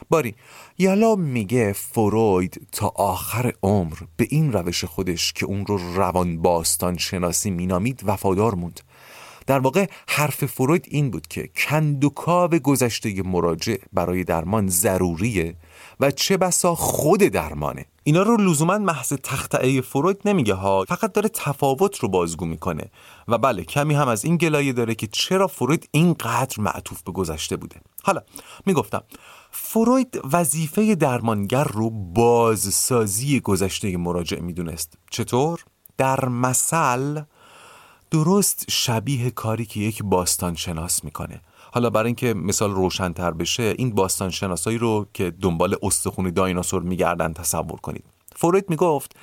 باری 0.09 0.35
یالوم 0.77 1.21
میگه 1.21 1.73
فروید 1.73 2.67
تا 2.71 2.87
آخر 2.95 3.53
عمر 3.63 3.95
به 4.17 4.27
این 4.29 4.53
روش 4.53 4.85
خودش 4.85 5.33
که 5.33 5.45
اون 5.45 5.65
رو 5.65 5.79
روان 5.95 6.41
باستان 6.41 6.97
شناسی 6.97 7.51
مینامید 7.51 8.01
وفادار 8.05 8.55
موند. 8.55 8.81
در 9.47 9.59
واقع 9.59 9.85
حرف 10.07 10.45
فروید 10.45 10.85
این 10.87 11.11
بود 11.11 11.27
که 11.27 11.49
کندوکاو 11.55 12.49
گذشته 12.49 13.21
مراجع 13.23 13.75
برای 13.93 14.23
درمان 14.23 14.67
ضروریه 14.67 15.55
و 15.99 16.11
چه 16.11 16.37
بسا 16.37 16.75
خود 16.75 17.19
درمانه. 17.19 17.85
اینا 18.03 18.21
رو 18.21 18.37
لزوما 18.37 18.77
محض 18.77 19.13
تختعه 19.13 19.81
فروید 19.81 20.21
نمیگه 20.25 20.53
ها 20.53 20.85
فقط 20.87 21.13
داره 21.13 21.29
تفاوت 21.29 21.99
رو 21.99 22.09
بازگو 22.09 22.45
می‌کنه. 22.45 22.91
و 23.27 23.37
بله 23.37 23.63
کمی 23.63 23.93
هم 23.93 24.07
از 24.07 24.25
این 24.25 24.37
گلایه 24.37 24.73
داره 24.73 24.95
که 24.95 25.07
چرا 25.07 25.47
فروید 25.47 25.89
اینقدر 25.91 26.61
معطوف 26.61 27.03
به 27.03 27.11
گذشته 27.11 27.57
بوده. 27.57 27.75
حالا 28.03 28.21
می‌گفتم 28.65 29.01
فروید 29.51 30.21
وظیفه 30.33 30.95
درمانگر 30.95 31.63
رو 31.63 31.89
بازسازی 31.89 33.39
گذشته 33.39 33.97
مراجع 33.97 34.39
می‌دونست. 34.39 34.97
چطور؟ 35.09 35.63
در 35.97 36.25
مثل 36.29 37.21
درست 38.11 38.65
شبیه 38.69 39.29
کاری 39.31 39.65
که 39.65 39.79
یک 39.79 40.03
باستان 40.03 40.55
شناس 40.55 41.03
می‌کنه. 41.03 41.41
حالا 41.71 41.89
برای 41.89 42.05
اینکه 42.05 42.33
مثال 42.33 42.71
روشنتر 42.71 43.31
بشه 43.31 43.73
این 43.77 43.95
باستان 43.95 44.29
شناسایی 44.29 44.77
رو 44.77 45.07
که 45.13 45.31
دنبال 45.41 45.75
استخون 45.83 46.29
دایناسور 46.29 46.81
میگردن 46.81 47.33
تصور 47.33 47.79
کنید. 47.79 48.03
فروید 48.35 48.69
می‌گفت 48.69 49.15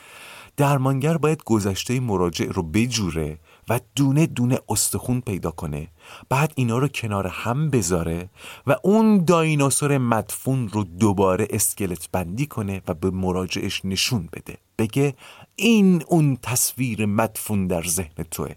درمانگر 0.57 1.17
باید 1.17 1.43
گذشته 1.45 2.01
مراجع 2.01 2.47
رو 2.47 2.63
بجوره 2.63 3.39
و 3.69 3.81
دونه 3.97 4.27
دونه 4.27 4.59
استخون 4.69 5.21
پیدا 5.21 5.51
کنه 5.51 5.89
بعد 6.29 6.53
اینا 6.57 6.79
رو 6.79 6.89
کنار 6.89 7.27
هم 7.27 7.71
بذاره 7.71 8.31
و 8.67 8.77
اون 8.83 9.25
دایناسور 9.25 9.99
مدفون 9.99 10.69
رو 10.69 10.85
دوباره 10.85 11.47
اسکلت 11.51 12.09
بندی 12.13 12.47
کنه 12.47 12.83
و 12.89 12.95
به 12.95 13.11
مراجعش 13.11 13.85
نشون 13.85 14.29
بده. 14.33 14.57
بگه 14.79 15.15
این 15.57 16.05
اون 16.09 16.39
تصویر 16.43 17.07
مدفون 17.07 17.67
در 17.67 17.83
ذهن 17.83 18.25
توه. 18.31 18.55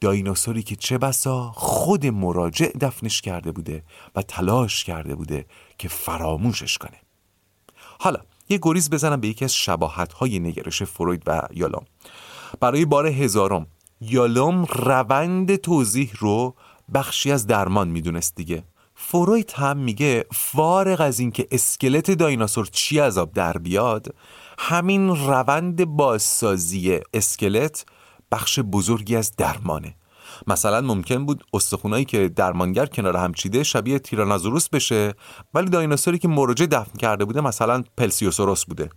دایناسوری 0.00 0.62
که 0.62 0.76
چه 0.76 0.98
بسا 0.98 1.52
خود 1.54 2.06
مراجع 2.06 2.66
دفنش 2.80 3.20
کرده 3.20 3.52
بوده 3.52 3.82
و 4.16 4.22
تلاش 4.22 4.84
کرده 4.84 5.14
بوده 5.14 5.46
که 5.78 5.88
فراموشش 5.88 6.78
کنه. 6.78 6.96
حالا 7.98 8.20
یه 8.48 8.58
گریز 8.62 8.90
بزنم 8.90 9.20
به 9.20 9.28
یکی 9.28 9.44
از 9.44 9.54
شباهت 9.54 10.12
های 10.12 10.38
نگرش 10.38 10.82
فروید 10.82 11.22
و 11.26 11.42
یالام 11.54 11.84
برای 12.60 12.84
بار 12.84 13.06
هزارم 13.06 13.66
یالام 14.00 14.64
روند 14.64 15.56
توضیح 15.56 16.12
رو 16.18 16.54
بخشی 16.94 17.32
از 17.32 17.46
درمان 17.46 17.88
می‌دونست 17.88 18.34
دیگه. 18.34 18.64
فروید 18.94 19.52
هم 19.56 19.76
میگه 19.76 20.24
فارغ 20.32 21.00
از 21.00 21.20
اینکه 21.20 21.46
اسکلت 21.50 22.10
دایناسور 22.10 22.66
چی 22.72 23.00
از 23.00 23.18
آب 23.18 23.32
در 23.32 23.58
بیاد 23.58 24.14
همین 24.58 25.08
روند 25.08 25.84
بازسازی 25.84 27.00
اسکلت 27.14 27.86
بخش 28.32 28.58
بزرگی 28.58 29.16
از 29.16 29.36
درمانه. 29.36 29.94
مثلا 30.46 30.80
ممکن 30.80 31.26
بود 31.26 31.44
استخونایی 31.54 32.04
که 32.04 32.28
درمانگر 32.28 32.86
کنار 32.86 33.16
هم 33.16 33.34
چیده 33.34 33.62
شبیه 33.62 33.98
تیرانازوروس 33.98 34.68
بشه 34.68 35.14
ولی 35.54 35.70
دایناسوری 35.70 36.18
که 36.18 36.28
مراجع 36.28 36.66
دفن 36.66 36.98
کرده 36.98 37.24
بوده 37.24 37.40
مثلا 37.40 37.84
پلسیوسوروس 37.96 38.64
بوده. 38.64 38.90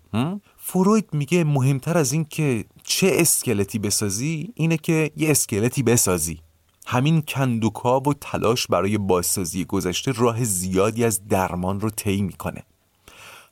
فروید 0.71 1.09
میگه 1.13 1.43
مهمتر 1.43 1.97
از 1.97 2.11
این 2.11 2.25
که 2.25 2.65
چه 2.83 3.11
اسکلتی 3.13 3.79
بسازی 3.79 4.53
اینه 4.55 4.77
که 4.77 5.11
یه 5.17 5.31
اسکلتی 5.31 5.83
بسازی. 5.83 6.39
همین 6.87 7.21
کندوکا 7.21 7.99
و 7.99 8.13
تلاش 8.13 8.67
برای 8.67 8.97
بازسازی 8.97 9.65
گذشته 9.65 10.11
راه 10.11 10.43
زیادی 10.43 11.05
از 11.05 11.27
درمان 11.27 11.79
رو 11.79 11.89
طی 11.89 12.21
می‌کنه. 12.21 12.63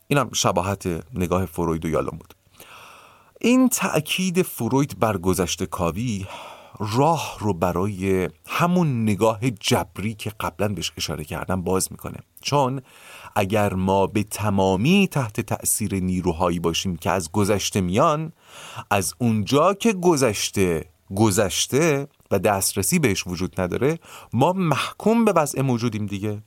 اینم 0.07 0.29
شباهت 0.33 0.87
نگاه 1.13 1.45
فروید 1.45 1.85
و 1.85 1.89
یالون 1.89 2.17
بود. 2.17 2.33
این 3.41 3.69
تأکید 3.69 4.41
فروید 4.41 4.99
بر 4.99 5.17
گذشته 5.17 5.65
کاوی 5.65 6.25
راه 6.79 7.37
رو 7.39 7.53
برای 7.53 8.29
همون 8.47 9.03
نگاه 9.03 9.49
جبری 9.49 10.13
که 10.13 10.31
قبلا 10.39 10.67
بهش 10.67 10.91
اشاره 10.97 11.23
کردم 11.23 11.61
باز 11.61 11.91
می‌کنه. 11.91 12.17
چون 12.41 12.81
اگر 13.35 13.73
ما 13.73 14.07
به 14.07 14.23
تمامی 14.23 15.07
تحت 15.11 15.41
تأثیر 15.41 15.95
نیروهایی 15.95 16.59
باشیم 16.59 16.95
که 16.95 17.11
از 17.11 17.31
گذشته 17.31 17.81
میان 17.81 18.31
از 18.91 19.13
اونجا 19.17 19.73
که 19.73 19.93
گذشته 19.93 20.85
گذشته 21.15 22.07
و 22.31 22.39
دسترسی 22.39 22.99
بهش 22.99 23.27
وجود 23.27 23.61
نداره 23.61 23.99
ما 24.33 24.53
محکوم 24.53 25.25
به 25.25 25.31
وضع 25.31 25.61
موجودیم 25.61 26.05
دیگه. 26.05 26.43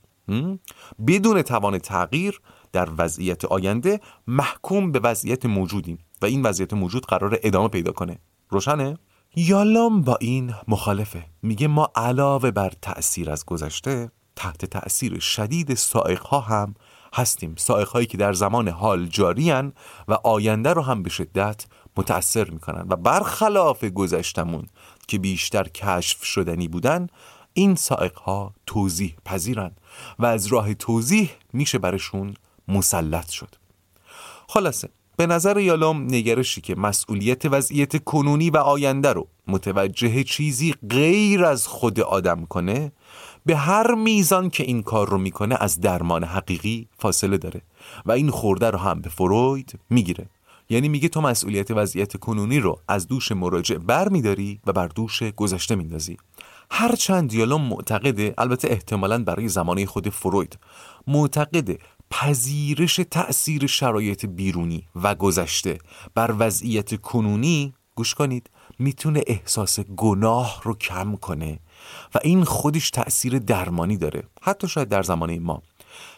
بدون 1.07 1.41
توان 1.41 1.77
تغییر 1.77 2.41
در 2.71 2.89
وضعیت 2.97 3.45
آینده 3.45 3.99
محکوم 4.27 4.91
به 4.91 4.99
وضعیت 4.99 5.45
موجودیم 5.45 5.97
و 6.21 6.25
این 6.25 6.41
وضعیت 6.41 6.73
موجود 6.73 7.05
قرار 7.05 7.39
ادامه 7.43 7.67
پیدا 7.67 7.91
کنه. 7.91 8.19
روشنه؟ 8.49 8.97
یالام 9.35 10.01
با 10.01 10.17
این 10.21 10.53
مخالفه. 10.67 11.25
میگه 11.41 11.67
ما 11.67 11.91
علاوه 11.95 12.51
بر 12.51 12.71
تأثیر 12.81 13.31
از 13.31 13.45
گذشته 13.45 14.11
تحت 14.35 14.65
تأثیر 14.65 15.19
شدید 15.19 15.73
سائق 15.73 16.21
ها 16.21 16.39
هم 16.39 16.75
هستیم. 17.13 17.55
سائق 17.57 17.87
هایی 17.87 18.05
که 18.05 18.17
در 18.17 18.33
زمان 18.33 18.67
حال 18.67 19.05
جاریان 19.05 19.73
و 20.07 20.13
آینده 20.13 20.73
رو 20.73 20.81
هم 20.81 21.03
به 21.03 21.09
شدت 21.09 21.65
متأثر 21.97 22.49
می‌کنن. 22.49 22.85
و 22.89 22.95
برخلاف 22.95 23.83
گذشتمون 23.83 24.67
که 25.07 25.19
بیشتر 25.19 25.63
کشف 25.63 26.23
شدنی 26.23 26.67
بودن 26.67 27.07
این 27.53 27.75
سائق 27.75 28.17
ها 28.17 28.53
توضیح 28.65 29.15
پذیرن 29.25 29.71
و 30.19 30.25
از 30.25 30.47
راه 30.47 30.73
توضیح 30.73 31.31
میشه 31.53 31.77
برشون 31.77 32.33
مسلط 32.67 33.29
شد. 33.29 33.55
خلاصه 34.47 34.89
به 35.17 35.27
نظر 35.27 35.59
یالام 35.59 36.03
نگرشی 36.03 36.61
که 36.61 36.75
مسئولیت 36.75 37.45
وضعیت 37.45 38.03
کنونی 38.03 38.49
و 38.49 38.57
آینده 38.57 39.13
رو 39.13 39.27
متوجه 39.47 40.23
چیزی 40.23 40.75
غیر 40.89 41.45
از 41.45 41.67
خود 41.67 41.99
آدم 41.99 42.45
کنه 42.45 42.91
به 43.45 43.55
هر 43.55 43.95
میزان 43.95 44.49
که 44.49 44.63
این 44.63 44.83
کار 44.83 45.09
رو 45.09 45.17
می‌کنه 45.17 45.57
از 45.59 45.81
درمان 45.81 46.23
حقیقی 46.23 46.87
فاصله 46.97 47.37
داره 47.37 47.61
و 48.05 48.11
این 48.11 48.29
خورده 48.29 48.69
رو 48.69 48.77
هم 48.77 49.01
به 49.01 49.09
فروید 49.09 49.79
می‌گیره. 49.89 50.29
یعنی 50.69 50.89
میگه 50.89 51.09
تو 51.09 51.21
مسئولیت 51.21 51.71
وضعیت 51.71 52.17
کنونی 52.17 52.59
رو 52.59 52.79
از 52.87 53.07
دوش 53.07 53.31
مراجع 53.31 53.77
بر 53.77 54.09
میداری 54.09 54.59
و 54.67 54.73
بر 54.73 54.87
دوش 54.87 55.23
گذشته 55.23 55.75
میندازی. 55.75 56.17
هرچند 56.71 57.29
دیالوم 57.29 57.61
معتقده 57.61 58.33
البته 58.37 58.67
احتمالا 58.71 59.23
برای 59.23 59.47
زمانه 59.47 59.85
خود 59.85 60.09
فروید 60.09 60.59
معتقده 61.07 61.79
پذیرش 62.11 62.99
تأثیر 63.11 63.67
شرایط 63.67 64.25
بیرونی 64.25 64.87
و 64.95 65.15
گذشته 65.15 65.77
بر 66.15 66.35
وضعیت 66.39 67.01
کنونی 67.01 67.73
گوش 67.95 68.13
کنید 68.13 68.49
می‌تونه 68.79 69.21
احساس 69.27 69.79
گناه 69.79 70.61
رو 70.63 70.73
کم 70.73 71.15
کنه 71.15 71.59
و 72.15 72.19
این 72.23 72.43
خودش 72.43 72.89
تأثیر 72.89 73.39
درمانی 73.39 73.97
داره. 73.97 74.23
حتی 74.41 74.67
شاید 74.67 74.89
در 74.89 75.03
زمانه 75.03 75.39
ما. 75.39 75.61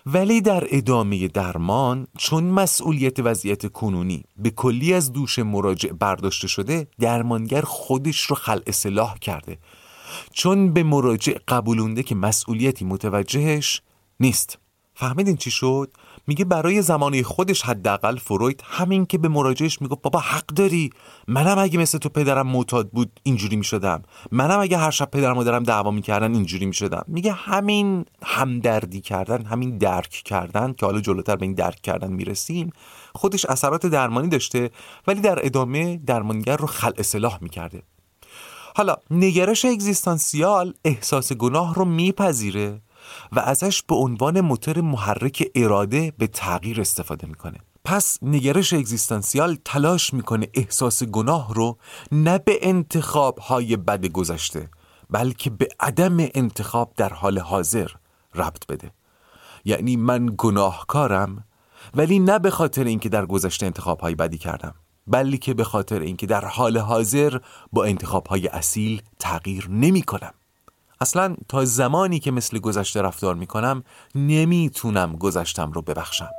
ولی 0.06 0.42
در 0.42 0.64
ادامه 0.70 1.28
درمان 1.28 2.08
چون 2.18 2.44
مسئولیت 2.44 3.20
وضعیت 3.20 3.72
کنونی 3.72 4.24
به 4.38 4.50
کلی 4.50 4.94
از 4.94 5.12
دوش 5.14 5.40
مراجع 5.40 5.92
برداشته 5.92 6.48
شده 6.48 6.88
درمانگر 7.00 7.62
خودش 7.62 8.22
رو 8.22 8.36
خلع 8.36 8.64
اصلاح 8.68 9.18
کرده. 9.18 9.58
چون 10.34 10.74
به 10.74 10.84
مراجع 10.84 11.38
قبولونده 11.48 12.04
که 12.04 12.16
مسئولیتی 12.16 12.86
متوجهش 12.86 13.82
نیست. 14.20 14.63
فهمیدین 14.96 15.38
چی 15.38 15.52
شد؟ 15.52 15.92
میگه 16.28 16.46
برای 16.46 16.82
زمانه 16.82 17.24
خودش 17.24 17.62
حداقل 17.62 18.18
فروید 18.18 18.64
همین 18.66 19.06
که 19.06 19.18
به 19.18 19.28
مراجعش 19.28 19.82
میگه 19.82 19.96
بابا 20.04 20.20
حق 20.20 20.46
داری؟ 20.46 20.90
منم 21.28 21.60
اگه 21.60 21.80
مثل 21.80 21.98
تو 21.98 22.10
پدرم 22.10 22.48
معتاد 22.48 22.90
بود 22.90 23.20
اینجوری 23.24 23.56
می‌شدم. 23.56 24.04
منم 24.32 24.60
اگه 24.60 24.78
هر 24.78 24.92
شب 24.92 25.12
پدرم 25.12 25.36
مادرم 25.36 25.64
دعوا 25.64 25.92
می‌کردن 25.92 26.34
اینجوری 26.34 26.66
می‌شدم. 26.66 27.04
میگه 27.08 27.32
همین 27.32 28.06
همدردی 28.24 29.02
کردن 29.02 29.46
همین 29.46 29.78
درک 29.78 30.10
کردن 30.10 30.74
که 30.74 30.86
حالا 30.86 31.02
جلوتر 31.02 31.36
به 31.36 31.46
این 31.46 31.54
درک 31.54 31.82
کردن 31.82 32.12
می‌رسیم 32.12 32.70
خودش 33.16 33.46
اثرات 33.46 33.86
درمانی 33.86 34.28
داشته 34.28 34.70
ولی 35.08 35.22
در 35.22 35.46
ادامه 35.46 35.98
درمانگر 35.98 36.58
رو 36.58 36.68
خلع 36.68 36.96
اصلاح 36.98 37.38
می‌کرده. 37.42 37.84
حالا 38.76 38.96
نگرش 39.12 39.66
اگزیستانسیال 39.66 40.74
احساس 40.86 41.34
گناه 41.34 41.76
رو 41.76 41.86
میپذیره؟ 41.86 42.82
و 43.32 43.40
ازش 43.40 43.84
به 43.84 43.96
عنوان 43.96 44.42
موتور 44.42 44.82
محرک 44.82 45.52
اراده 45.56 46.14
به 46.18 46.28
تغییر 46.28 46.82
استفاده 46.82 47.28
می‌کنه. 47.28 47.58
پس 47.86 48.18
نگرش 48.22 48.74
اگزیستانسیال 48.74 49.58
تلاش 49.66 50.14
می‌کنه 50.14 50.48
احساس 50.54 51.04
گناه 51.04 51.54
رو 51.54 51.78
نه 52.12 52.38
به 52.38 52.60
انتخاب 52.62 53.40
های 53.40 53.78
بد 53.78 54.06
گذشته 54.06 54.70
بلکه 55.10 55.50
به 55.50 55.68
عدم 55.80 56.18
انتخاب 56.20 56.94
در 56.98 57.14
حال 57.14 57.40
حاضر 57.40 57.88
ربط 58.36 58.68
بده. 58.68 58.92
یعنی 59.66 59.96
من 59.96 60.30
گناهکارم 60.38 61.44
ولی 61.94 62.20
نه 62.20 62.40
به 62.40 62.50
خاطر 62.50 62.84
اینکه 62.84 63.10
در 63.10 63.26
گذشته 63.26 63.66
انتخاب 63.66 64.00
های 64.00 64.16
بدی 64.16 64.38
کردم 64.38 64.74
بلکه 65.08 65.54
به 65.54 65.64
خاطر 65.64 66.00
اینکه 66.00 66.26
در 66.26 66.46
حال 66.46 66.78
حاضر 66.78 67.38
با 67.74 67.86
انتخاب 67.86 68.28
های 68.28 68.48
اصیل 68.48 69.02
تغییر 69.20 69.68
نمی 69.70 70.02
کنم 70.02 70.34
اصلا 71.04 71.36
تا 71.48 71.66
زمانی 71.66 72.20
که 72.20 72.32
مثل 72.32 72.60
گذشته 72.60 73.02
رفتار 73.02 73.36
می 73.36 73.48
کنم 73.48 73.84
نمی‌تونم 74.16 75.16
گذشتم 75.16 75.72
رو 75.72 75.82
ببخشم. 75.82 76.30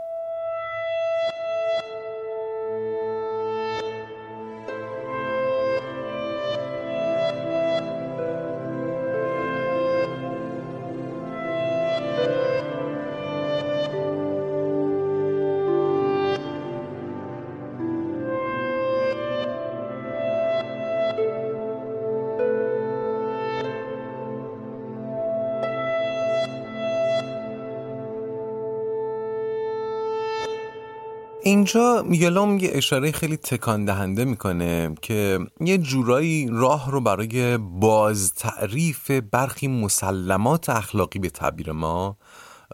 اینجا 31.47 32.05
یلوم 32.11 32.59
یه 32.59 32.71
اشاره 32.73 33.13
خیلی 33.13 33.37
تکان 33.37 33.85
دهنده 33.85 34.25
می‌کنه 34.25 34.95
که 35.03 35.39
یه 35.61 35.79
جورایی 35.79 36.49
راه 36.51 36.91
رو 36.91 37.01
برای 37.01 37.57
باز 37.59 38.35
تعریف 38.35 39.11
برخی 39.11 39.69
مسلمات 39.69 40.69
اخلاقی 40.69 41.19
به 41.19 41.31
تعبیر 41.31 41.73
ما 41.73 42.17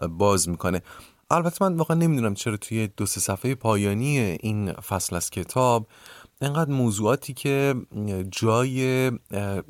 باز 0.09 0.49
می‌کنه. 0.49 0.81
البته 1.31 1.65
من 1.65 1.75
واقعا 1.75 1.97
نمی‌دونم 1.97 2.33
چرا 2.33 2.57
توی 2.57 2.89
دو 2.97 3.05
سه 3.05 3.19
صفحه 3.19 3.55
پایانی 3.55 4.19
این 4.19 4.73
فصل 4.73 5.15
از 5.15 5.29
کتاب 5.29 5.87
اینقدر 6.41 6.71
موضوعاتی 6.71 7.33
که 7.33 7.75
جای 8.31 9.11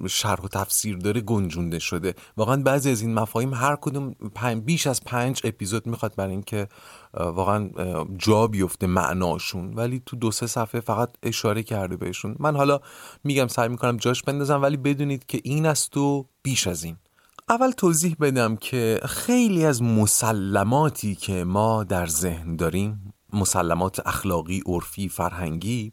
شرح 0.10 0.42
و 0.44 0.48
تفسیر 0.48 0.98
داره 0.98 1.22
گنجونده 1.22 1.80
شده. 1.80 2.16
واقعا 2.38 2.62
بعضی 2.62 2.92
از 2.92 3.02
این 3.02 3.14
مفاهیم 3.14 3.54
هر 3.54 3.76
کدوم 3.76 4.16
بیش 4.66 4.88
از 4.88 5.04
پنج 5.04 5.42
اپیزود 5.44 5.88
می‌خواد 5.88 6.16
برای 6.16 6.32
اینکه 6.32 6.68
واقعا 7.14 7.70
جا 8.18 8.48
بیفته 8.48 8.88
معناشون. 8.88 9.74
ولی 9.74 10.02
تو 10.06 10.16
دو 10.16 10.32
سه 10.32 10.48
صفحه 10.48 10.82
فقط 10.82 11.10
اشاره 11.24 11.64
کرده 11.64 11.98
بهشون. 11.98 12.36
من 12.40 12.56
حالا 12.56 12.80
میگم 13.24 13.48
سعی 13.48 13.70
می‌کنم 13.70 13.98
جاش 13.98 14.24
بندازم 14.24 14.62
ولی 14.62 14.78
بدونید 14.78 15.26
که 15.26 15.42
این 15.44 15.66
است 15.66 15.98
و 15.98 16.26
بیش 16.44 16.68
از 16.68 16.84
این. 16.84 16.98
اول 17.50 17.72
توضیح 17.72 18.16
بدم 18.20 18.56
که 18.56 19.00
خیلی 19.06 19.66
از 19.66 19.84
مسلماتی 19.84 21.16
که 21.16 21.44
ما 21.44 21.84
در 21.84 22.08
ذهن 22.08 22.56
داریم 22.56 23.14
مسلمات 23.34 24.08
اخلاقی، 24.08 24.64
عرفی، 24.66 25.10
فرهنگی 25.10 25.92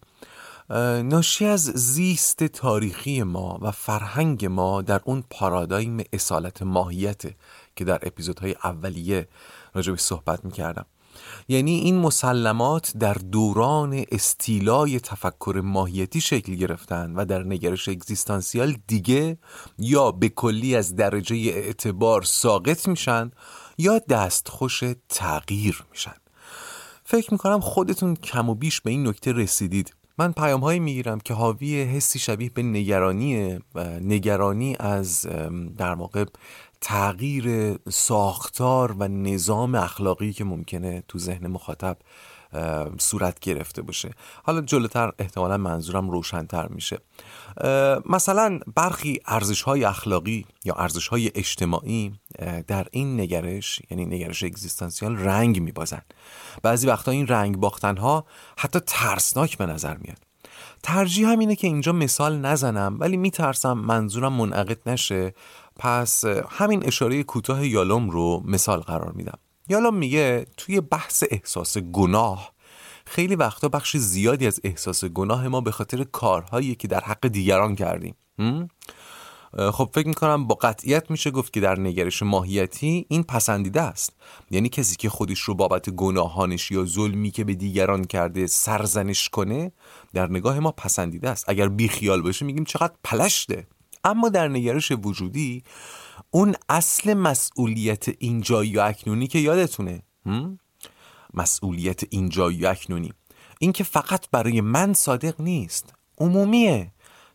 ناشی 0.70 1.44
از 1.44 1.64
زیست 1.64 2.44
تاریخی 2.44 3.22
ما 3.22 3.58
و 3.62 3.70
فرهنگ 3.70 4.46
ما 4.46 4.82
در 4.82 5.00
اون 5.04 5.24
پارادایم 5.30 6.04
اصالت 6.12 6.62
ماهیت 6.62 7.22
که 7.76 7.84
در 7.84 7.98
اپیزودهای 8.02 8.54
اولیه 8.64 9.28
راجبش 9.74 10.00
صحبت 10.00 10.44
می‌کردم. 10.44 10.86
یعنی 11.48 11.78
این 11.78 11.98
مسلمات 11.98 12.92
در 12.98 13.14
دوران 13.14 14.04
استیلای 14.12 15.00
تفکر 15.00 15.60
ماهیتی 15.64 16.20
شکل 16.20 16.54
گرفتن 16.54 17.14
و 17.14 17.24
در 17.24 17.42
نگرش 17.42 17.88
اگزیستانسیال 17.88 18.76
دیگه 18.86 19.38
یا 19.78 20.12
به 20.12 20.28
کلی 20.28 20.76
از 20.76 20.96
درجه 20.96 21.36
اعتبار 21.36 22.22
ساقط 22.22 22.88
میشن 22.88 23.30
یا 23.78 23.98
دستخوش 23.98 24.82
تغییر 25.08 25.84
میشن. 25.90 26.14
فکر 27.04 27.32
می‌کنم 27.32 27.60
خودتون 27.60 28.16
کم 28.16 28.48
و 28.48 28.54
بیش 28.54 28.80
به 28.80 28.90
این 28.90 29.08
نکته 29.08 29.32
رسیدید. 29.32 29.94
من 30.18 30.32
پیام 30.32 30.60
هایی 30.60 30.80
می‌گیرم 30.80 31.20
که 31.20 31.34
حاوی 31.34 31.82
حسی 31.82 32.18
شبیه 32.18 32.50
به 32.50 32.62
نگرانی 32.62 33.58
و 33.74 34.00
نگرانی 34.00 34.76
از 34.80 35.26
در 35.76 35.94
واقع 35.94 36.24
تغییر 36.80 37.76
ساختار 37.90 38.92
و 38.92 39.08
نظام 39.08 39.74
اخلاقی 39.74 40.32
که 40.32 40.44
ممکنه 40.44 41.02
تو 41.08 41.18
ذهن 41.18 41.46
مخاطب 41.46 41.96
صورت 42.98 43.40
گرفته 43.40 43.82
باشه. 43.82 44.10
حالا 44.42 44.60
جلوتر 44.60 45.12
احتمالا 45.18 45.56
منظورم 45.56 46.10
روشنتر 46.10 46.68
میشه. 46.68 46.98
مثلا 48.06 48.60
برخی 48.76 49.20
ارزش 49.26 49.62
های 49.62 49.84
اخلاقی 49.84 50.46
یا 50.64 50.74
ارزش 50.74 51.08
های 51.08 51.30
اجتماعی 51.34 52.12
در 52.66 52.86
این 52.90 53.20
نگرش 53.20 53.82
یعنی 53.90 54.06
نگرش 54.06 54.44
اگزیستانسیال 54.44 55.16
رنگ 55.16 55.60
میبازن. 55.60 56.02
بعضی 56.62 56.86
وقتا 56.86 57.10
این 57.10 57.26
رنگ 57.26 57.56
باختن 57.56 57.96
ها 57.96 58.26
حتی 58.58 58.80
ترسناک 58.86 59.58
به 59.58 59.66
نظر 59.66 59.96
میاد. 59.96 60.18
ترجیح 60.82 61.28
هم 61.28 61.38
اینه 61.38 61.56
که 61.56 61.66
اینجا 61.66 61.92
مثال 61.92 62.38
نزنم 62.38 62.96
ولی 63.00 63.16
میترسم 63.16 63.72
منظورم 63.72 64.32
منعقد 64.32 64.88
نشه. 64.88 65.34
پس 65.76 66.24
همین 66.48 66.86
اشاره 66.86 67.22
کوتاه 67.22 67.66
یالوم 67.66 68.10
رو 68.10 68.42
مثال 68.44 68.80
قرار 68.80 69.12
میدم. 69.12 69.38
یالوم 69.68 69.94
میگه 69.94 70.46
توی 70.56 70.80
بحث 70.80 71.24
احساس 71.30 71.78
گناه 71.78 72.52
خیلی 73.08 73.36
وقتا 73.36 73.68
بخش 73.68 73.96
زیادی 73.96 74.46
از 74.46 74.60
احساس 74.64 75.04
گناه 75.04 75.48
ما 75.48 75.60
به 75.60 75.70
خاطر 75.70 76.04
کارهایی 76.04 76.74
که 76.74 76.88
در 76.88 77.00
حق 77.00 77.26
دیگران 77.28 77.74
کردیم. 77.74 78.14
خب 79.72 79.90
فکر 79.94 80.08
می‌کنم 80.08 80.46
با 80.46 80.54
قطعیت 80.54 81.10
میشه 81.10 81.30
گفت 81.30 81.52
که 81.52 81.60
در 81.60 81.80
نگرش 81.80 82.22
ماهیتی 82.22 83.06
این 83.08 83.22
پسندیده 83.22 83.82
است. 83.82 84.12
یعنی 84.50 84.68
کسی 84.68 84.96
که 84.96 85.08
خودش 85.08 85.40
رو 85.40 85.54
بابت 85.54 85.90
گناهانش 85.90 86.70
یا 86.70 86.84
ظلمی 86.84 87.30
که 87.30 87.44
به 87.44 87.54
دیگران 87.54 88.04
کرده 88.04 88.46
سرزنش 88.46 89.28
کنه 89.28 89.72
در 90.14 90.30
نگاه 90.30 90.60
ما 90.60 90.72
پسندیده 90.72 91.30
است. 91.30 91.44
اگر 91.48 91.68
بیخیال 91.68 92.22
باشه 92.22 92.44
میگیم 92.44 92.64
چقدر 92.64 92.94
پلشته. 93.04 93.66
اما 94.04 94.28
در 94.28 94.48
نگرش 94.48 94.92
وجودی 95.02 95.62
اون 96.30 96.54
اصل 96.68 97.14
مسئولیت 97.14 98.06
اینجایی 98.18 98.76
و 98.76 98.80
اکنونی 98.80 99.26
که 99.26 99.38
یادتونه. 99.38 100.02
مسئولیت 101.34 102.00
اینجایی 102.10 102.64
و 102.64 102.68
اکنونی. 102.68 103.12
این 103.58 103.72
که 103.72 103.84
فقط 103.84 104.30
برای 104.30 104.60
من 104.60 104.92
صادق 104.92 105.40
نیست. 105.40 105.94
عمومیه. 106.18 106.92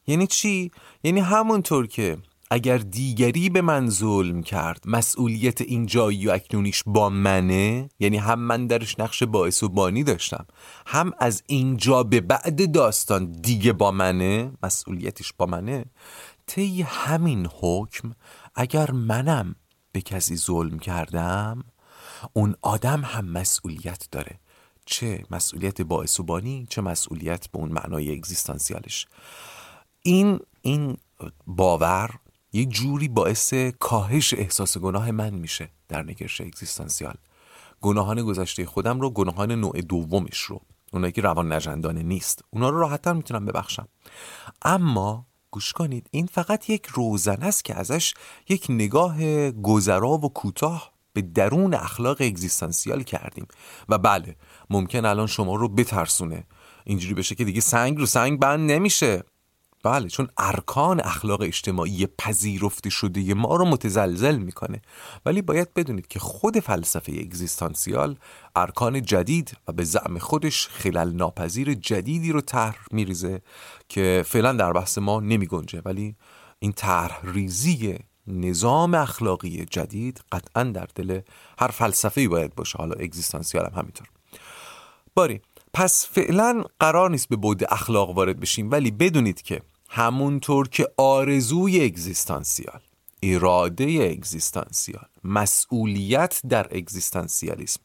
یعنی 0.08 0.28
چی؟ 0.28 0.72
یعنی 1.04 1.20
همونطور 1.20 1.88
که 1.88 2.18
اگر 2.52 2.78
دیگری 2.78 3.50
به 3.50 3.62
من 3.62 3.90
ظلم 3.90 4.44
کرد 4.44 4.84
مسئولیت 4.86 5.62
این 5.62 5.86
جایی 5.86 6.28
و 6.28 6.32
اکنونیش 6.32 6.84
با 6.86 7.10
منه 7.10 7.90
یعنی 8.00 8.18
هم 8.18 8.40
من 8.40 8.68
درش 8.68 9.00
نقش 9.00 9.24
باعث 9.24 9.64
و 9.64 9.70
بانی 9.70 10.04
داشتم 10.04 10.46
هم 10.86 11.12
از 11.20 11.44
اینجا 11.48 12.04
به 12.04 12.22
بعد 12.22 12.72
داستان 12.72 13.32
دیگه 13.32 13.74
با 13.74 13.92
منه 13.92 14.52
مسئولیتش 14.64 15.34
با 15.38 15.46
منه 15.46 15.86
طی 16.48 16.82
همین 16.82 17.50
حکم 17.62 18.12
اگر 18.56 18.92
منم 18.92 19.56
به 19.92 20.02
کسی 20.02 20.36
ظلم 20.36 20.80
کردم 20.80 21.64
اون 22.34 22.56
آدم 22.62 23.02
هم 23.02 23.26
مسئولیت 23.26 24.08
داره. 24.12 24.40
چه 24.86 25.24
مسئولیت 25.32 25.82
باعث 25.82 26.20
و 26.20 26.24
بانی 26.24 26.68
چه 26.70 26.82
مسئولیت 26.82 27.48
به 27.48 27.60
اون 27.60 27.72
معنای 27.72 28.12
اگزیستانسیالش. 28.12 29.08
این 30.02 30.40
این 30.62 30.98
باور 31.48 32.10
یه 32.54 32.66
جوری 32.66 33.08
باعث 33.08 33.54
کاهش 33.80 34.34
احساس 34.34 34.78
گناه 34.78 35.12
من 35.12 35.34
میشه 35.34 35.70
در 35.88 36.04
نگرش 36.04 36.42
اگزیستانسیال. 36.42 37.16
گناهان 37.82 38.24
گذشته 38.24 38.66
خودم 38.66 39.02
رو 39.02 39.10
گناهان 39.10 39.52
نوع 39.52 39.82
دومش 39.82 40.40
رو. 40.40 40.62
اونایی 40.94 41.12
که 41.12 41.22
روان 41.22 41.54
نجندانه 41.54 42.04
نیست. 42.04 42.44
اونا 42.50 42.70
رو 42.70 42.80
راحتتر 42.80 43.14
می‌تونم 43.14 43.46
ببخشم. 43.46 43.88
اما 44.62 45.26
گوش 45.52 45.74
کنید 45.74 46.08
این 46.12 46.26
فقط 46.26 46.70
یک 46.70 46.86
روزن 46.86 47.44
است 47.44 47.66
که 47.66 47.76
ازش 47.76 48.14
یک 48.50 48.66
نگاه 48.70 49.52
گذرا 49.52 50.10
و 50.10 50.34
کوتاه 50.34 50.93
به 51.14 51.22
درون 51.22 51.74
اخلاق 51.74 52.18
اگزیستانسیال 52.20 53.04
کردیم. 53.04 53.48
و 53.90 53.98
بله 53.98 54.36
ممکن 54.70 55.06
الان 55.06 55.28
شما 55.28 55.56
رو 55.56 55.70
بترسونه. 55.70 56.44
اینجوری 56.86 57.14
بشه 57.14 57.36
که 57.36 57.44
دیگه 57.44 57.62
سنگ 57.62 57.98
رو 57.98 58.06
سنگ 58.06 58.40
بند 58.40 58.72
نمیشه. 58.72 59.24
بله 59.84 60.08
چون 60.08 60.28
ارکان 60.38 61.00
اخلاق 61.00 61.42
اجتماعی 61.42 62.08
پذیرفته 62.18 62.90
شده 62.90 63.34
ما 63.34 63.56
رو 63.56 63.66
متزلزل 63.66 64.38
می‌کنه. 64.38 64.82
ولی 65.26 65.42
باید 65.42 65.74
بدونید 65.74 66.08
که 66.08 66.20
خود 66.20 66.60
فلسفه 66.60 67.12
اگزیستانسیال 67.12 68.18
ارکان 68.56 69.02
جدید 69.02 69.58
و 69.68 69.72
به 69.72 69.84
زعم 69.84 70.18
خودش 70.18 70.68
خلال 70.68 71.14
ناپذیر 71.14 71.74
جدیدی 71.74 72.32
رو 72.32 72.42
طرح 72.42 72.86
میریزه 72.92 73.42
که 73.90 74.24
فعلا 74.26 74.54
در 74.54 74.74
بحث 74.74 74.98
ما 74.98 75.20
نمی 75.20 75.48
گنجه 75.48 75.82
ولی 75.86 76.16
این 76.60 76.72
طرح 76.72 77.20
ریزی 77.24 78.00
نظام 78.28 78.94
اخلاقی 78.94 79.66
جدید 79.66 80.22
قطعا 80.32 80.64
در 80.64 80.88
دل 80.96 81.20
هر 81.60 81.68
فلسفه 81.68 82.28
باید 82.28 82.56
باشه 82.56 82.78
حالا 82.78 82.96
اگزیستانسیال 82.96 83.66
هم 83.66 83.80
همینطور. 83.80 84.08
باری 85.16 85.42
پس 85.74 86.08
فعلا 86.12 86.64
قرار 86.80 87.10
نیست 87.10 87.30
به 87.30 87.36
بود 87.36 87.64
اخلاق 87.70 88.10
وارد 88.10 88.40
بشیم 88.40 88.72
ولی 88.72 88.92
بدونید 88.92 89.42
که 89.42 89.62
همونطور 89.90 90.68
که 90.68 90.88
آرزوی 90.98 91.86
اگزیستانسیال 91.86 92.80
اراده 93.24 94.10
اگزیستانسیال 94.18 95.06
مسئولیت 95.24 96.42
در 96.50 96.68
اگزیستانسیالیسم 96.72 97.82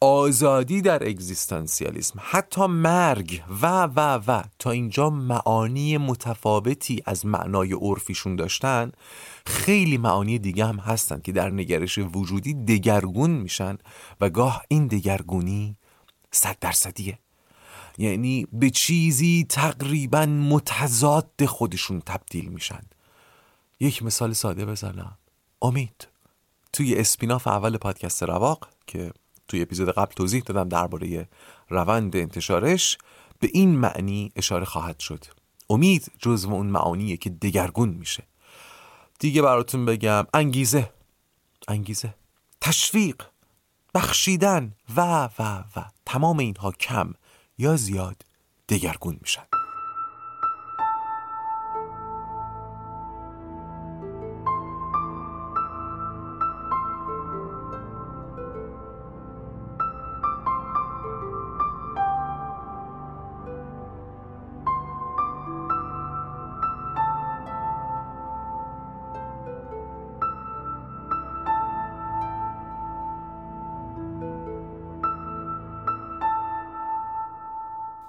آزادی 0.00 0.82
در 0.82 1.08
اگزیستانسیالیسم 1.08 2.20
حتی 2.22 2.66
مرگ 2.66 3.42
و 3.62 3.82
و 3.82 4.00
و 4.26 4.42
تا 4.58 4.70
اینجا 4.70 5.10
معانی 5.10 5.98
متفاوتی 5.98 7.02
از 7.04 7.26
معنای 7.26 7.72
عرفیشون 7.72 8.36
داشتن 8.36 8.92
خیلی 9.46 9.98
معانی 9.98 10.38
دیگه 10.38 10.66
هم 10.66 10.78
هستن 10.78 11.20
که 11.20 11.32
در 11.32 11.50
نگرش 11.50 11.98
وجودی 11.98 12.54
دگرگون 12.54 13.30
میشن 13.30 13.78
و 14.20 14.30
گاه 14.30 14.64
این 14.68 14.86
دگرگونی 14.86 15.76
صد 16.30 16.56
درصدیه. 16.60 17.18
یعنی 17.98 18.46
به 18.52 18.70
چیزی 18.70 19.46
تقریبا 19.48 20.26
متضاد 20.26 21.44
خودشون 21.46 22.00
تبدیل 22.00 22.48
میشن. 22.48 22.82
یک 23.80 24.02
مثال 24.02 24.32
ساده 24.32 24.66
بزنم. 24.66 25.18
امید. 25.62 26.08
توی 26.72 26.94
اسپیناف 26.94 27.46
اول 27.46 27.76
پادکست 27.76 28.22
رواق 28.22 28.68
که 28.86 29.12
توی 29.48 29.62
اپیزود 29.62 29.90
قبل 29.90 30.12
توضیح 30.12 30.42
دادم 30.42 30.68
درباره 30.68 31.28
روند 31.68 32.16
انتشارش 32.16 32.98
به 33.40 33.50
این 33.52 33.76
معنی 33.76 34.32
اشاره 34.36 34.64
خواهد 34.64 34.98
شد. 34.98 35.24
امید 35.70 36.12
جزو 36.18 36.52
اون 36.52 36.66
معانیه 36.66 37.16
که 37.16 37.30
دگرگون 37.30 37.88
میشه. 37.88 38.22
دیگه 39.18 39.42
براتون 39.42 39.84
بگم 39.84 40.26
انگیزه. 40.34 40.90
انگیزه. 41.68 42.14
تشویق 42.60 43.22
بخشیدن 43.94 44.72
و 44.96 45.28
و 45.38 45.42
و. 45.76 45.84
تمام 46.06 46.38
اینها 46.38 46.72
کم 46.72 47.14
یا 47.58 47.76
زیاد 47.76 48.22
دگرگون 48.68 49.18
میشن. 49.20 49.57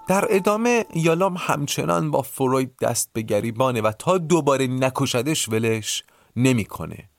در 0.09 0.25
ادامه 0.29 0.85
یالام 0.95 1.35
همچنان 1.39 2.11
با 2.11 2.21
فروید 2.21 2.77
دست 2.81 3.09
به 3.13 3.21
گریبانه 3.21 3.81
و 3.81 3.91
تا 3.91 4.17
دوباره 4.17 4.67
نکشدش 4.67 5.49
ولش 5.49 6.03
نمی‌کنه. 6.35 7.09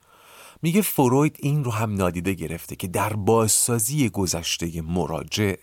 میگه 0.62 0.82
فروید 0.82 1.36
این 1.38 1.64
رو 1.64 1.70
هم 1.70 1.94
نادیده 1.94 2.34
گرفته 2.34 2.76
که 2.76 2.88
در 2.88 3.12
بازسازی 3.12 4.08
گذشته 4.08 4.82
مراجع 4.82 5.54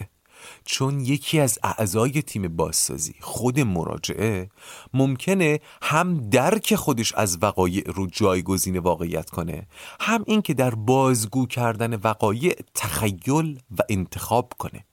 چون 0.65 0.99
یکی 0.99 1.39
از 1.39 1.59
اعضای 1.63 2.21
تیم 2.21 2.47
بازسازی 2.47 3.15
خود 3.19 3.59
مراجعه 3.59 4.49
ممکنه 4.93 5.59
هم 5.81 6.29
درک 6.29 6.75
خودش 6.75 7.13
از 7.13 7.37
وقایع 7.41 7.83
رو 7.85 8.07
جایگزین 8.07 8.79
واقعیت 8.79 9.29
کنه 9.29 9.67
هم 9.99 10.23
اینکه 10.27 10.53
در 10.53 10.75
بازگو 10.75 11.45
کردن 11.45 11.95
وقایع 11.95 12.55
تخیل 12.73 13.59
و 13.79 13.81
انتخاب 13.89 14.53
کنه 14.59 14.85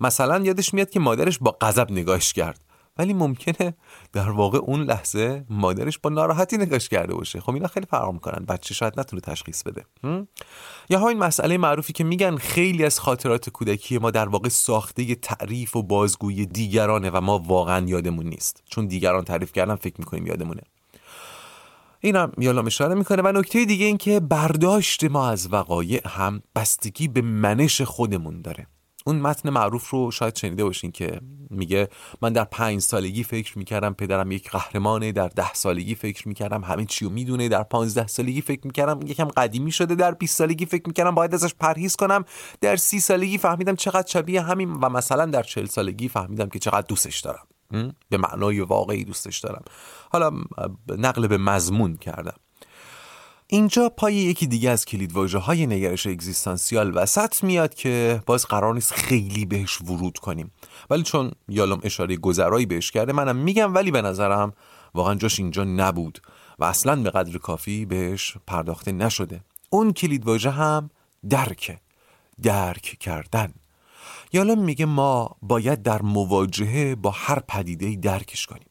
مثلا 0.00 0.44
یادش 0.44 0.74
میاد 0.74 0.90
که 0.90 1.00
مادرش 1.00 1.38
با 1.38 1.56
غضب 1.60 1.90
نگاهش 1.90 2.32
کرد. 2.32 2.60
ولی 2.98 3.14
ممکنه 3.14 3.74
در 4.12 4.30
واقع 4.30 4.58
اون 4.58 4.82
لحظه 4.82 5.44
مادرش 5.50 5.98
با 5.98 6.10
ناراحتی 6.10 6.56
نگاش 6.56 6.88
کرده 6.88 7.14
باشه. 7.14 7.40
خب 7.40 7.54
اینا 7.54 7.68
خیلی 7.68 7.86
فرق 7.86 8.12
می‌کنن. 8.12 8.44
بچه 8.44 8.74
شاید 8.74 9.00
نتونه 9.00 9.20
تشخیص 9.20 9.62
بده. 9.62 9.84
یا 10.90 11.00
همین 11.00 11.18
مسئله 11.18 11.58
معروفی 11.58 11.92
که 11.92 12.04
میگن 12.04 12.36
خیلی 12.36 12.84
از 12.84 13.00
خاطرات 13.00 13.50
کودکی 13.50 13.98
ما 13.98 14.10
در 14.10 14.28
واقع 14.28 14.48
ساخته 14.48 15.14
تعریف 15.14 15.76
و 15.76 15.82
بازگوی 15.82 16.46
دیگرانه 16.46 17.10
و 17.10 17.20
ما 17.20 17.38
واقعا 17.38 17.86
یادمون 17.86 18.26
نیست. 18.26 18.62
چون 18.70 18.86
دیگران 18.86 19.24
تعریف 19.24 19.52
کردن 19.52 19.74
فکر 19.74 19.94
می‌کنیم 19.98 20.26
یادمونه. 20.26 20.62
اینم 22.00 22.32
یالام 22.38 22.66
اشاره 22.66 22.94
می‌کنه. 22.94 23.22
و 23.22 23.32
نکته 23.32 23.64
دیگه 23.64 23.86
این 23.86 23.96
که 23.96 24.20
برداشت 24.20 25.04
ما 25.04 25.28
از 25.28 25.52
وقایع 25.52 26.08
هم 26.08 26.42
بستگی 26.54 27.08
به 27.08 27.22
منش 27.22 27.82
خودمون 27.82 28.42
داره. 28.42 28.66
اون 29.06 29.20
متن 29.20 29.50
معروف 29.50 29.90
رو 29.90 30.10
شاید 30.10 30.36
شنیده 30.36 30.64
باشین 30.64 30.92
که 30.92 31.20
میگه 31.50 31.88
من 32.22 32.32
در 32.32 32.44
پنج 32.44 32.80
سالگی 32.80 33.24
فکر 33.24 33.58
می‌کردم 33.58 33.92
پدرم 33.92 34.32
یک 34.32 34.50
قهرمانه 34.50 35.12
در 35.12 35.28
ده 35.28 35.54
سالگی 35.54 35.94
فکر 35.94 36.28
می‌کردم 36.28 36.64
همه 36.64 36.84
چی 36.84 37.04
رو 37.04 37.10
می‌دونه 37.10 37.48
در 37.48 37.62
پانزده 37.62 38.06
سالگی 38.06 38.40
فکر 38.40 38.66
می‌کردم 38.66 39.00
یکم 39.06 39.24
قدیمی 39.24 39.72
شده 39.72 39.94
در 39.94 40.10
20 40.10 40.38
سالگی 40.38 40.66
فکر 40.66 40.82
می‌کردم 40.86 41.14
باید 41.14 41.34
ازش 41.34 41.54
پرهیز 41.54 41.96
کنم. 41.96 42.24
در 42.60 42.76
سی 42.76 43.00
سالگی 43.00 43.38
فهمیدم 43.38 43.76
چقدر 43.76 44.06
شبیه 44.06 44.42
همین 44.42 44.72
و 44.72 44.88
مثلا 44.88 45.26
در 45.26 45.42
چل 45.42 45.66
سالگی 45.66 46.08
فهمیدم 46.08 46.48
که 46.48 46.58
چقدر 46.58 46.86
دوستش 46.88 47.20
دارم. 47.20 47.46
به 48.08 48.16
معنای 48.16 48.60
واقعی 48.60 49.04
دوستش 49.04 49.38
دارم. 49.38 49.64
حالا 50.10 50.30
نقل 50.88 51.26
به 51.26 51.38
مضمون 51.38 51.96
کردم. 51.96 52.36
اینجا 53.48 53.88
پای 53.88 54.14
یکی 54.14 54.46
دیگه 54.46 54.70
از 54.70 54.84
کلیدواژه 54.84 55.38
های 55.38 55.66
نگرش 55.66 56.06
اگزیستانسیال 56.06 56.92
وسط 56.96 57.44
میاد 57.44 57.74
که 57.74 58.22
باز 58.26 58.46
قرار 58.46 58.74
نیست 58.74 58.92
خیلی 58.92 59.44
بهش 59.44 59.80
ورود 59.80 60.18
کنیم. 60.18 60.50
ولی 60.90 61.02
چون 61.02 61.30
یالم 61.48 61.80
اشاره 61.82 62.16
گذرایی 62.16 62.66
بهش 62.66 62.90
کرده 62.90 63.12
منم 63.12 63.36
میگم 63.36 63.74
ولی 63.74 63.90
به 63.90 64.02
نظرم 64.02 64.52
واقعا 64.94 65.14
جاش 65.14 65.38
اینجا 65.38 65.64
نبود 65.64 66.20
و 66.58 66.64
اصلا 66.64 66.96
به 66.96 67.10
قدر 67.10 67.38
کافی 67.38 67.84
بهش 67.84 68.36
پرداخته 68.46 68.92
نشده. 68.92 69.40
اون 69.70 69.92
کلیدواژه 69.92 70.50
هم 70.50 70.90
درکه 71.28 71.80
درک 72.42 72.96
کردن. 73.00 73.52
یالم 74.32 74.64
میگه 74.64 74.86
ما 74.86 75.36
باید 75.42 75.82
در 75.82 76.02
مواجهه 76.02 76.94
با 76.94 77.10
هر 77.10 77.38
پدیده 77.48 77.96
درکش 77.96 78.46
کنیم. 78.46 78.65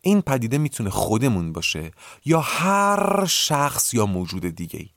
این 0.00 0.22
پدیده 0.22 0.58
می‌تونه 0.58 0.90
خودمون 0.90 1.52
باشه 1.52 1.90
یا 2.24 2.40
هر 2.40 3.26
شخص 3.26 3.94
یا 3.94 4.06
موجود 4.06 4.46
دیگه 4.46 4.80
ای. 4.80 4.88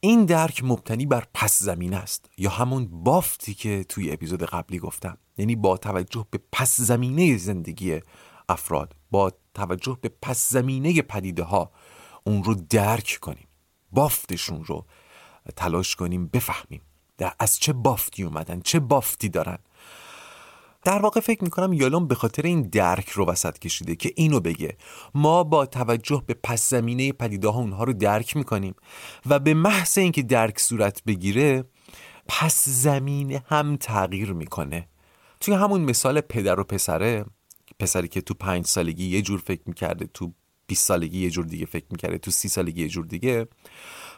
این 0.00 0.24
درک 0.24 0.64
مبتنی 0.64 1.06
بر 1.06 1.24
پس 1.34 1.58
زمینه 1.58 1.96
است 1.96 2.30
یا 2.38 2.50
همون 2.50 3.02
بافتی 3.04 3.54
که 3.54 3.84
توی 3.88 4.12
اپیزود 4.12 4.42
قبلی 4.42 4.78
گفتم. 4.78 5.18
یعنی 5.38 5.56
با 5.56 5.76
توجه 5.76 6.26
به 6.30 6.40
پس 6.52 6.80
زمینه 6.80 7.36
زندگی 7.36 8.00
افراد 8.48 8.96
با 9.10 9.32
توجه 9.54 9.98
به 10.00 10.10
پس 10.22 10.50
زمینه 10.50 11.02
پدیده 11.02 11.42
ها 11.42 11.70
اون 12.24 12.44
رو 12.44 12.54
درک 12.54 13.18
کنیم 13.20 13.46
بافتشون 13.92 14.64
رو 14.64 14.86
تلاش 15.56 15.96
کنیم 15.96 16.26
بفهمیم. 16.26 16.80
در 17.18 17.32
از 17.38 17.58
چه 17.58 17.72
بافتی 17.72 18.22
اومدن 18.22 18.60
چه 18.60 18.80
بافتی 18.80 19.28
دارن. 19.28 19.58
در 20.84 20.98
واقع 21.02 21.20
فکر 21.20 21.44
می‌کنم 21.44 21.72
یالوم 21.72 22.06
به 22.06 22.14
خاطر 22.14 22.42
این 22.42 22.62
درک 22.62 23.08
رو 23.08 23.26
وسط 23.26 23.58
کشیده 23.58 23.96
که 23.96 24.12
اینو 24.16 24.40
بگه. 24.40 24.76
ما 25.14 25.44
با 25.44 25.66
توجه 25.66 26.22
به 26.26 26.34
پس 26.42 26.70
زمینه 26.70 27.12
پدیده 27.12 27.48
ها 27.48 27.58
اونها 27.60 27.84
رو 27.84 27.92
درک 27.92 28.36
می‌کنیم 28.36 28.74
و 29.26 29.38
به 29.38 29.54
محض 29.54 29.98
اینکه 29.98 30.22
درک 30.22 30.60
صورت 30.60 31.04
بگیره 31.04 31.64
پس 32.28 32.68
زمینه 32.68 33.44
هم 33.46 33.76
تغییر 33.76 34.32
می‌کنه. 34.32 34.88
توی 35.40 35.54
همون 35.54 35.80
مثال 35.80 36.20
پدر 36.20 36.60
و 36.60 36.64
پسره 36.64 37.24
پسری 37.78 38.08
که 38.08 38.20
تو 38.20 38.34
پنج 38.34 38.66
سالگی 38.66 39.06
یه 39.06 39.22
جور 39.22 39.40
فکر 39.46 39.62
می‌کرده 39.66 40.06
تو 40.06 40.32
20 40.66 40.86
سالگی 40.86 41.18
یه 41.18 41.30
جور 41.30 41.44
دیگه 41.44 41.66
فکر 41.66 41.86
می‌کرده 41.90 42.18
تو 42.18 42.30
سی 42.30 42.48
سالگی 42.48 42.82
یه 42.82 42.88
جور 42.88 43.06
دیگه 43.06 43.48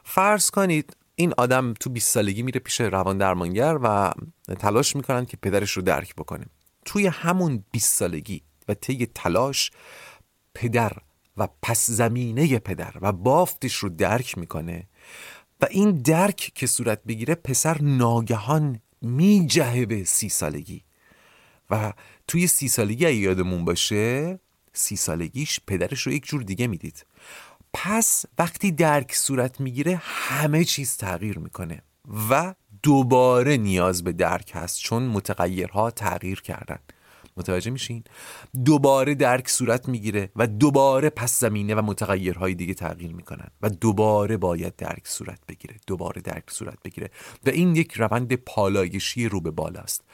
فرض 0.05 0.51
کنید 0.51 0.97
این 1.15 1.35
آدم 1.39 1.75
تو 1.75 1.91
20 1.91 2.11
سالگی 2.11 2.43
میره 2.43 2.61
پیش 2.61 2.81
روان 2.81 3.19
درمانگر 3.19 3.79
و 3.83 4.13
تلاش 4.59 4.97
می‌کنن 4.97 5.25
که 5.25 5.37
پدرش 5.37 5.71
رو 5.71 5.83
درک 5.83 6.15
بکنه. 6.15 6.47
توی 6.85 7.07
همون 7.07 7.65
20 7.71 7.95
سالگی 7.95 8.43
و 8.69 8.75
طی 8.75 9.07
تلاش 9.07 9.71
پدر 10.55 10.93
و 11.37 11.49
پس 11.63 11.91
زمینه 11.91 12.59
پدر 12.59 12.95
و 13.01 13.13
بافتش 13.13 13.75
رو 13.75 13.89
درک 13.89 14.39
می‌کنه 14.39 14.89
و 15.61 15.67
این 15.71 15.91
درک 15.91 16.53
که 16.55 16.67
صورت 16.67 17.05
بگیره 17.05 17.35
پسر 17.35 17.83
ناگهان 17.83 18.81
میجهه 19.03 19.87
به 19.87 20.05
سی 20.05 20.29
سالگی. 20.29 20.85
و 21.71 21.93
توی 22.27 22.47
سی 22.47 22.69
سالگی 22.69 23.11
یادمون 23.11 23.65
باشه 23.65 24.39
سی 24.73 24.97
سالگیش 24.97 25.61
پدرش 25.67 26.01
رو 26.01 26.13
یک 26.13 26.27
جور 26.27 26.43
دیگه 26.43 26.67
می‌دید. 26.67 27.07
پس 27.75 28.25
وقتی 28.39 28.73
درک 28.73 29.15
صورت 29.15 29.61
می‌گیره 29.61 30.01
همه 30.05 30.65
چیز 30.65 30.97
تغییر 30.97 31.39
می‌کنه 31.39 31.83
و 32.31 32.55
دوباره 32.83 33.57
نیاز 33.57 34.05
به 34.05 34.13
درک 34.13 34.53
هست 34.55 34.81
چون 34.81 35.03
متغیرها 35.03 35.91
تغییر 35.91 36.41
کردن. 36.41 36.79
متوجه 37.37 37.71
میشین؟ 37.71 38.05
دوباره 38.65 39.15
درک 39.15 39.49
صورت 39.49 39.89
می‌گیره 39.89 40.31
و 40.37 40.47
دوباره 40.47 41.11
پس 41.11 41.41
زمینه 41.41 41.75
و 41.75 41.83
متغیرهای 41.83 42.55
دیگه 42.55 42.75
تغییر 42.75 43.13
می‌کنن 43.13 43.49
و 43.63 43.69
دوباره 43.69 44.37
باید 44.37 44.77
درک 44.77 45.09
صورت 45.09 45.39
بگیره 45.49 45.77
دوباره 45.87 46.23
درک 46.23 46.51
صورت 46.51 46.79
بگیره 46.85 47.11
و 47.47 47.51
این 47.51 47.77
یک 47.77 47.93
روند 47.93 48.35
پالایشی 48.35 49.29
رو 49.29 49.41
به 49.41 49.51
بالاست. 49.51 50.05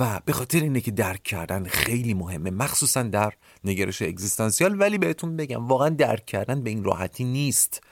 و 0.00 0.20
به 0.24 0.32
خاطر 0.32 0.60
اینه 0.60 0.80
که 0.80 0.90
درک 0.90 1.22
کردن 1.22 1.64
خیلی 1.64 2.14
مهمه 2.14 2.50
مخصوصا 2.50 3.02
در 3.02 3.32
نگرش 3.64 4.02
اگزیستانسیال 4.02 4.80
ولی 4.80 4.98
بهتون 4.98 5.36
بگم 5.36 5.68
واقعا 5.68 5.88
درک 5.88 6.26
کردن 6.26 6.62
به 6.62 6.70
این 6.70 6.84
راحتی 6.84 7.24
نیست. 7.24 7.82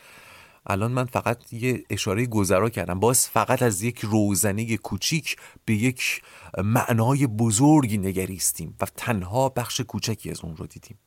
الان 0.66 0.92
من 0.92 1.04
فقط 1.04 1.52
یه 1.52 1.84
اشاره 1.90 2.26
گذرا 2.26 2.70
کردم. 2.70 3.00
باز 3.00 3.28
فقط 3.28 3.62
از 3.62 3.82
یک 3.82 3.98
روزنه 3.98 4.76
کوچیک 4.76 5.36
به 5.64 5.74
یک 5.74 6.22
معنای 6.58 7.26
بزرگی 7.26 7.98
نگریستیم 7.98 8.76
و 8.80 8.86
تنها 8.96 9.48
بخش 9.48 9.80
کوچکی 9.80 10.30
از 10.30 10.40
اون 10.40 10.56
رو 10.56 10.66
دیدیم. 10.66 10.98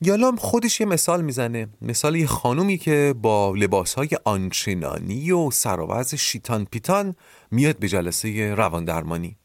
یالام 0.00 0.36
خودش 0.36 0.80
یه 0.80 0.86
مثال 0.86 1.22
می‌زنه. 1.22 1.68
مثال 1.82 2.16
یه 2.16 2.26
خانومی 2.26 2.78
که 2.78 3.14
با 3.22 3.54
لباسهای 3.54 4.08
آنچنانی 4.24 5.30
و 5.30 5.50
سراوز 5.50 6.14
شیطان 6.14 6.64
پیتان 6.64 7.16
میاد 7.50 7.78
به 7.78 7.88
جلسه 7.88 8.54
روان 8.54 8.84
درمانی 8.84 9.36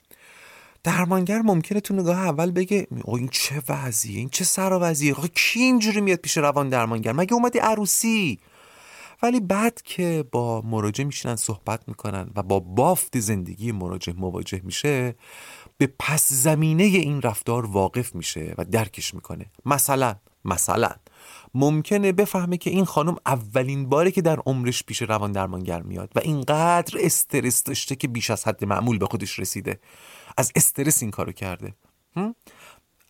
درمانگر 0.84 1.42
ممکنه 1.42 1.80
تو 1.80 1.94
نگاه 1.94 2.18
اول 2.18 2.52
بگه 2.52 2.88
این 3.08 3.28
چه 3.32 3.62
وضعیه؟ 3.70 4.18
این 4.20 4.30
چه 4.30 4.44
سراوزیه 4.44 5.16
کی 5.36 5.60
اینجوری 5.60 6.02
میاد 6.02 6.20
پیش 6.20 6.38
روان 6.38 6.70
درمانگر 6.70 7.12
مگه 7.12 7.34
اومدی 7.34 7.60
عروسی؟ 7.60 8.40
ولی 9.22 9.40
بعد 9.40 9.82
که 9.82 10.26
با 10.32 10.62
مراجع 10.62 11.04
میشینن 11.04 11.36
صحبت 11.36 11.88
می‌کنن 11.88 12.30
و 12.36 12.44
با 12.44 12.60
بافت 12.60 13.20
زندگی 13.20 13.72
مراجع 13.72 14.14
مواجه 14.14 14.62
میشه 14.64 15.16
به 15.78 15.94
پس 16.00 16.34
زمینه 16.34 16.84
این 16.84 17.22
رفتار 17.22 17.66
واقف 17.66 18.16
میشه 18.16 18.56
و 18.58 18.66
درکش 18.66 19.14
می‌کنه. 19.14 19.46
مثلا 19.66 20.16
مثلا 20.46 20.90
ممکنه 21.54 22.12
بفهمه 22.12 22.58
که 22.58 22.70
این 22.70 22.86
خانم 22.86 23.16
اولین 23.26 23.90
باره 23.90 24.12
که 24.12 24.22
در 24.22 24.40
عمرش 24.46 24.84
پیش 24.84 25.02
روان 25.02 25.32
درمانگر 25.32 25.82
میاد 25.82 26.12
و 26.16 26.20
اینقدر 26.20 26.98
استرس 27.02 27.64
داشته 27.64 27.96
که 27.96 28.08
بیش 28.08 28.30
از 28.30 28.48
حد 28.48 28.66
معمول 28.66 28.98
به 28.98 29.06
خودش 29.06 29.40
رسیده. 29.40 29.80
از 30.38 30.52
استرس 30.56 31.02
این 31.02 31.12
کارو 31.12 31.32
کرده. 31.32 31.76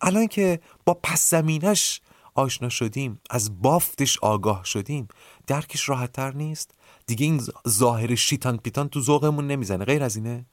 الان 0.02 0.28
که 0.28 0.60
با 0.86 0.94
پس 0.94 1.30
زمینش 1.30 2.02
آشنا 2.36 2.70
شدیم 2.70 3.22
از 3.30 3.62
بافتش 3.62 4.18
آگاه 4.22 4.66
شدیم 4.66 5.08
درکش 5.48 5.90
راحت 5.90 6.12
تر 6.12 6.34
نیست. 6.34 6.72
دیگه 7.06 7.26
این 7.26 7.42
ظاهر 7.68 8.16
شیطان 8.16 8.58
پیتان 8.58 8.90
تو 8.90 9.02
ذوقمون 9.02 9.48
نمی‌زنه 9.48 9.86
غیر 9.86 10.04
از 10.04 10.16
اینه. 10.16 10.46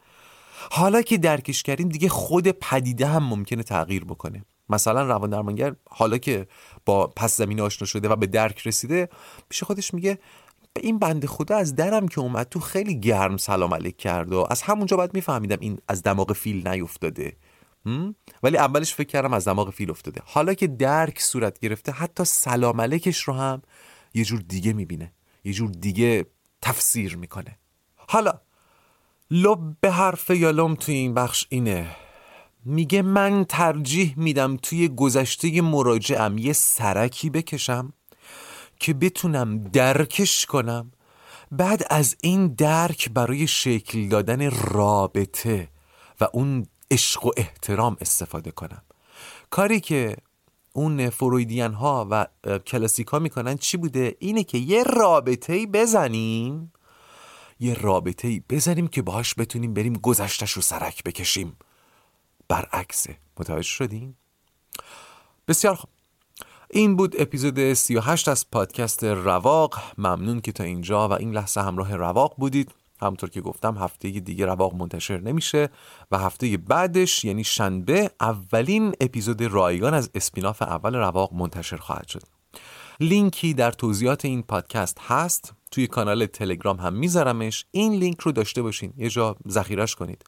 حالا 0.70 1.02
که 1.02 1.18
درکش 1.18 1.62
کردیم 1.62 1.88
دیگه 1.88 2.08
خود 2.08 2.48
پدیده 2.48 3.06
هم 3.06 3.22
ممکنه 3.24 3.62
تغییر 3.62 4.04
بکنه. 4.04 4.44
مثلا 4.68 5.02
روان 5.02 5.30
درمانگر 5.30 5.74
حالا 5.90 6.18
که 6.18 6.46
با 6.84 7.06
پس 7.06 7.36
زمین 7.36 7.60
آشنا 7.60 7.86
شده 7.86 8.08
و 8.08 8.16
به 8.16 8.26
درک 8.26 8.66
رسیده 8.66 9.08
پیش 9.48 9.62
خودش 9.62 9.94
میگه 9.94 10.18
این 10.80 10.98
بنده 10.98 11.26
خدا 11.26 11.56
از 11.56 11.74
درم 11.74 12.08
که 12.08 12.20
اومد 12.20 12.48
تو 12.48 12.60
خیلی 12.60 13.00
گرم 13.00 13.36
سلام 13.36 13.74
علیک 13.74 13.96
کرد 13.96 14.32
و 14.32 14.46
از 14.50 14.62
همونجا 14.62 14.96
باید 14.96 15.14
میفهمیدم 15.14 15.56
این 15.60 15.78
از 15.88 16.02
دماغ 16.02 16.32
فیل 16.32 16.68
نیفتاده. 16.68 17.36
ولی 18.42 18.56
اولش 18.56 18.94
فکر 18.94 19.08
کردم 19.08 19.32
از 19.32 19.48
دماغ 19.48 19.70
فیل 19.70 19.90
افتاده. 19.90 20.20
حالا 20.24 20.54
که 20.54 20.66
درک 20.66 21.20
صورت 21.20 21.58
گرفته 21.58 21.92
حتی 21.92 22.24
سلام 22.24 22.80
علیکش 22.80 23.22
رو 23.22 23.34
هم 23.34 23.62
یه 24.14 24.24
جور 24.24 24.40
دیگه 24.40 24.72
می‌بینه. 24.72 25.12
یه 25.44 25.52
جور 25.52 25.70
دیگه 25.70 26.26
تفسیر 26.62 27.16
می‌کنه. 27.16 27.58
حالا 27.96 28.40
لب 29.30 29.80
به 29.80 29.90
حرف 29.90 30.30
یالوم 30.30 30.74
توی 30.74 30.94
این 30.94 31.14
بخش 31.14 31.46
اینه. 31.48 31.96
میگه 32.64 33.02
من 33.02 33.44
ترجیح 33.44 34.14
میدم 34.16 34.56
توی 34.56 34.88
گذشته 34.88 35.62
مراجعم 35.62 36.38
یه 36.38 36.52
سرکی 36.52 37.30
بکشم 37.30 37.92
که 38.80 38.94
بتونم 38.94 39.58
درکش 39.58 40.46
کنم. 40.46 40.92
بعد 41.52 41.86
از 41.90 42.16
این 42.22 42.46
درک 42.46 43.10
برای 43.10 43.46
شکل 43.46 44.08
دادن 44.08 44.50
رابطه 44.50 45.68
و 46.20 46.28
اون 46.32 46.66
عشق 46.90 47.26
و 47.26 47.30
احترام 47.36 47.96
استفاده 48.00 48.50
کنم. 48.50 48.82
کاری 49.50 49.80
که 49.80 50.16
اون 50.76 51.10
فرویدین 51.10 51.72
ها 51.72 52.08
و 52.10 52.26
کلاسیک 52.58 53.06
ها 53.06 53.18
می‌کنن 53.18 53.56
چی 53.56 53.76
بوده؟ 53.76 54.16
اینه 54.18 54.44
که 54.44 54.58
یه 54.58 54.82
رابطه 54.82 55.66
بزنیم. 55.66 56.72
یه 57.60 57.74
رابطه 57.74 58.42
بزنیم 58.50 58.88
که 58.88 59.02
باهاش 59.02 59.34
بتونیم 59.38 59.74
بریم 59.74 59.92
گذشتش 59.92 60.52
رو 60.52 60.62
سرک 60.62 61.04
بکشیم. 61.04 61.56
برعکسه 62.48 63.16
متوجه 63.40 63.62
شدیم 63.62 64.16
بسیار 65.48 65.74
خوب. 65.74 65.90
این 66.70 66.96
بود 66.96 67.20
اپیزود 67.20 67.72
38 67.72 68.28
از 68.28 68.50
پادکست 68.50 69.04
رواق. 69.04 69.78
ممنون 69.98 70.40
که 70.40 70.52
تا 70.52 70.64
اینجا 70.64 71.08
و 71.08 71.12
این 71.12 71.32
لحظه 71.32 71.60
همراه 71.60 71.96
رواق 71.96 72.34
بودید. 72.38 72.74
همونطور 73.04 73.30
که 73.30 73.40
گفتم 73.40 73.78
هفته 73.78 74.10
دیگه 74.10 74.46
رواق 74.46 74.74
منتشر 74.74 75.20
نمیشه 75.20 75.68
و 76.10 76.18
هفته 76.18 76.56
بعدش 76.56 77.24
یعنی 77.24 77.44
شنبه 77.44 78.10
اولین 78.20 78.92
اپیزود 79.00 79.42
رایگان 79.42 79.94
از 79.94 80.10
spin-off 80.14 80.62
اول 80.62 80.94
رواق 80.94 81.32
منتشر 81.32 81.76
خواهد 81.76 82.08
شد. 82.08 82.22
لینکی 83.00 83.54
در 83.54 83.70
توضیحات 83.70 84.24
این 84.24 84.42
پادکست 84.42 84.98
هست. 85.00 85.52
توی 85.70 85.86
کانال 85.86 86.26
تلگرام 86.26 86.76
هم 86.76 86.92
میذارمش. 86.94 87.64
این 87.70 87.92
لینک 87.92 88.20
رو 88.20 88.32
داشته 88.32 88.62
باشین. 88.62 88.92
یه 88.96 89.08
جا 89.08 89.36
ذخیرش 89.48 89.94
کنید. 89.94 90.24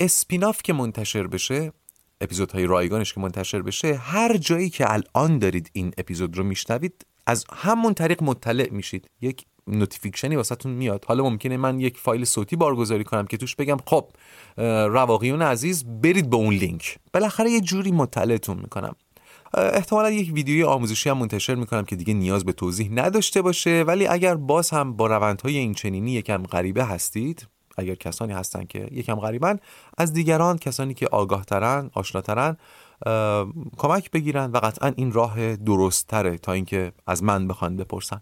spin-off 0.00 0.62
که 0.62 0.72
منتشر 0.72 1.26
بشه 1.26 1.72
اپیزودهای 2.20 2.66
رایگانش 2.66 3.12
که 3.12 3.20
منتشر 3.20 3.62
بشه 3.62 3.94
هر 3.94 4.36
جایی 4.36 4.70
که 4.70 4.92
الان 4.92 5.38
دارید 5.38 5.70
این 5.72 5.92
اپیزود 5.98 6.38
رو 6.38 6.44
میشنوید 6.44 7.06
از 7.26 7.44
همون 7.52 7.94
طریق 7.94 8.22
مطلع 8.22 8.68
میشید. 8.70 9.10
یک 9.20 9.44
notification 9.66 10.31
ی 10.31 10.36
واسهتون 10.36 10.72
میاد. 10.72 11.04
حالا 11.04 11.24
ممکنه 11.24 11.56
من 11.56 11.80
یک 11.80 11.98
فایل 11.98 12.24
صوتی 12.24 12.56
بارگذاری 12.56 13.04
کنم 13.04 13.26
که 13.26 13.36
توش 13.36 13.56
بگم 13.56 13.76
خب 13.86 14.08
رواقیون 14.86 15.42
عزیز 15.42 15.84
برید 15.84 16.30
به 16.30 16.36
اون 16.36 16.54
لینک. 16.54 16.98
بالاخره 17.12 17.50
یه 17.50 17.60
جوری 17.60 17.92
مطلعتون 17.92 18.56
می‌کنم. 18.56 18.96
احتمالا 19.54 20.10
یک 20.10 20.32
ویدیوی 20.34 20.64
آموزشی 20.64 21.10
هم 21.10 21.18
منتشر 21.18 21.54
می‌کنم 21.54 21.84
که 21.84 21.96
دیگه 21.96 22.14
نیاز 22.14 22.44
به 22.44 22.52
توضیح 22.52 22.90
نداشته 22.92 23.42
باشه. 23.42 23.84
ولی 23.86 24.06
اگر 24.06 24.34
باز 24.34 24.70
هم 24.70 24.92
با 24.92 25.06
روندهای 25.06 25.56
این 25.56 25.74
چنینی 25.74 26.12
یکم 26.12 26.42
غریبه 26.42 26.84
هستید 26.84 27.46
اگر 27.78 27.94
کسانی 27.94 28.32
هستن 28.32 28.64
که 28.64 28.88
یکم 28.92 29.14
غریبن 29.14 29.58
از 29.98 30.12
دیگران 30.12 30.58
کسانی 30.58 30.94
که 30.94 31.06
آگاه 31.06 31.44
ترن 31.44 31.90
آشناترن 31.94 32.56
کمک 33.76 34.10
بگیرن 34.10 34.50
و 34.50 34.56
قطعا 34.58 34.92
این 34.96 35.12
راه 35.12 35.56
درست 35.56 36.06
تره 36.06 36.38
تا 36.38 36.52
اینکه 36.52 36.92
از 37.06 37.22
من 37.22 37.48
بخوان 37.48 37.76
بپرسن. 37.76 38.20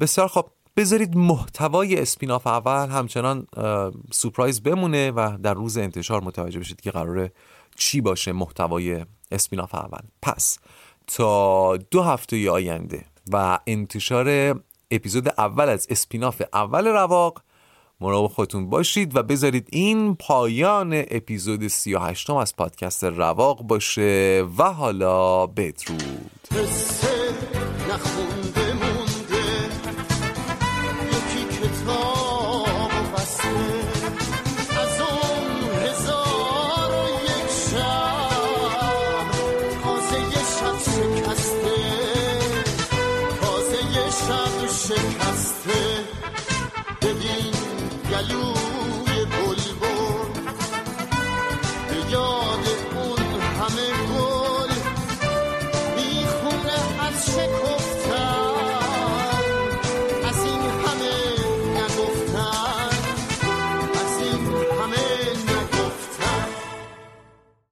بسیار 0.00 0.28
خب 0.28 0.46
بذارید 0.76 1.16
محتوای 1.16 2.00
اسپیناف 2.00 2.46
اول 2.46 2.88
همچنان 2.88 3.46
سورپرایز 4.12 4.62
بمونه 4.62 5.10
و 5.10 5.38
در 5.42 5.54
روز 5.54 5.78
انتشار 5.78 6.22
متوجه 6.22 6.60
بشید 6.60 6.80
که 6.80 6.90
قراره 6.90 7.32
چی 7.76 8.00
باشه 8.00 8.32
محتوای 8.32 9.04
اسپیناف 9.32 9.74
اول. 9.74 10.00
پس 10.22 10.58
تا 11.06 11.76
دو 11.76 12.02
هفته 12.02 12.50
آینده 12.50 13.04
و 13.32 13.58
انتشار 13.66 14.60
اپیزود 14.90 15.28
اول 15.38 15.68
از 15.68 15.86
اسپیناف 15.90 16.42
اول 16.52 16.86
رواق 16.86 17.42
مراقب 18.00 18.34
خودتون 18.34 18.70
باشید 18.70 19.16
و 19.16 19.22
بذارید 19.22 19.68
این 19.72 20.14
پایان 20.14 21.04
اپیزود 21.10 21.68
38 21.68 22.30
از 22.30 22.56
پادکست 22.56 23.04
رواق 23.04 23.62
باشه 23.62 24.44
و 24.58 24.72
حالا 24.72 25.46
بدرود. 25.46 26.48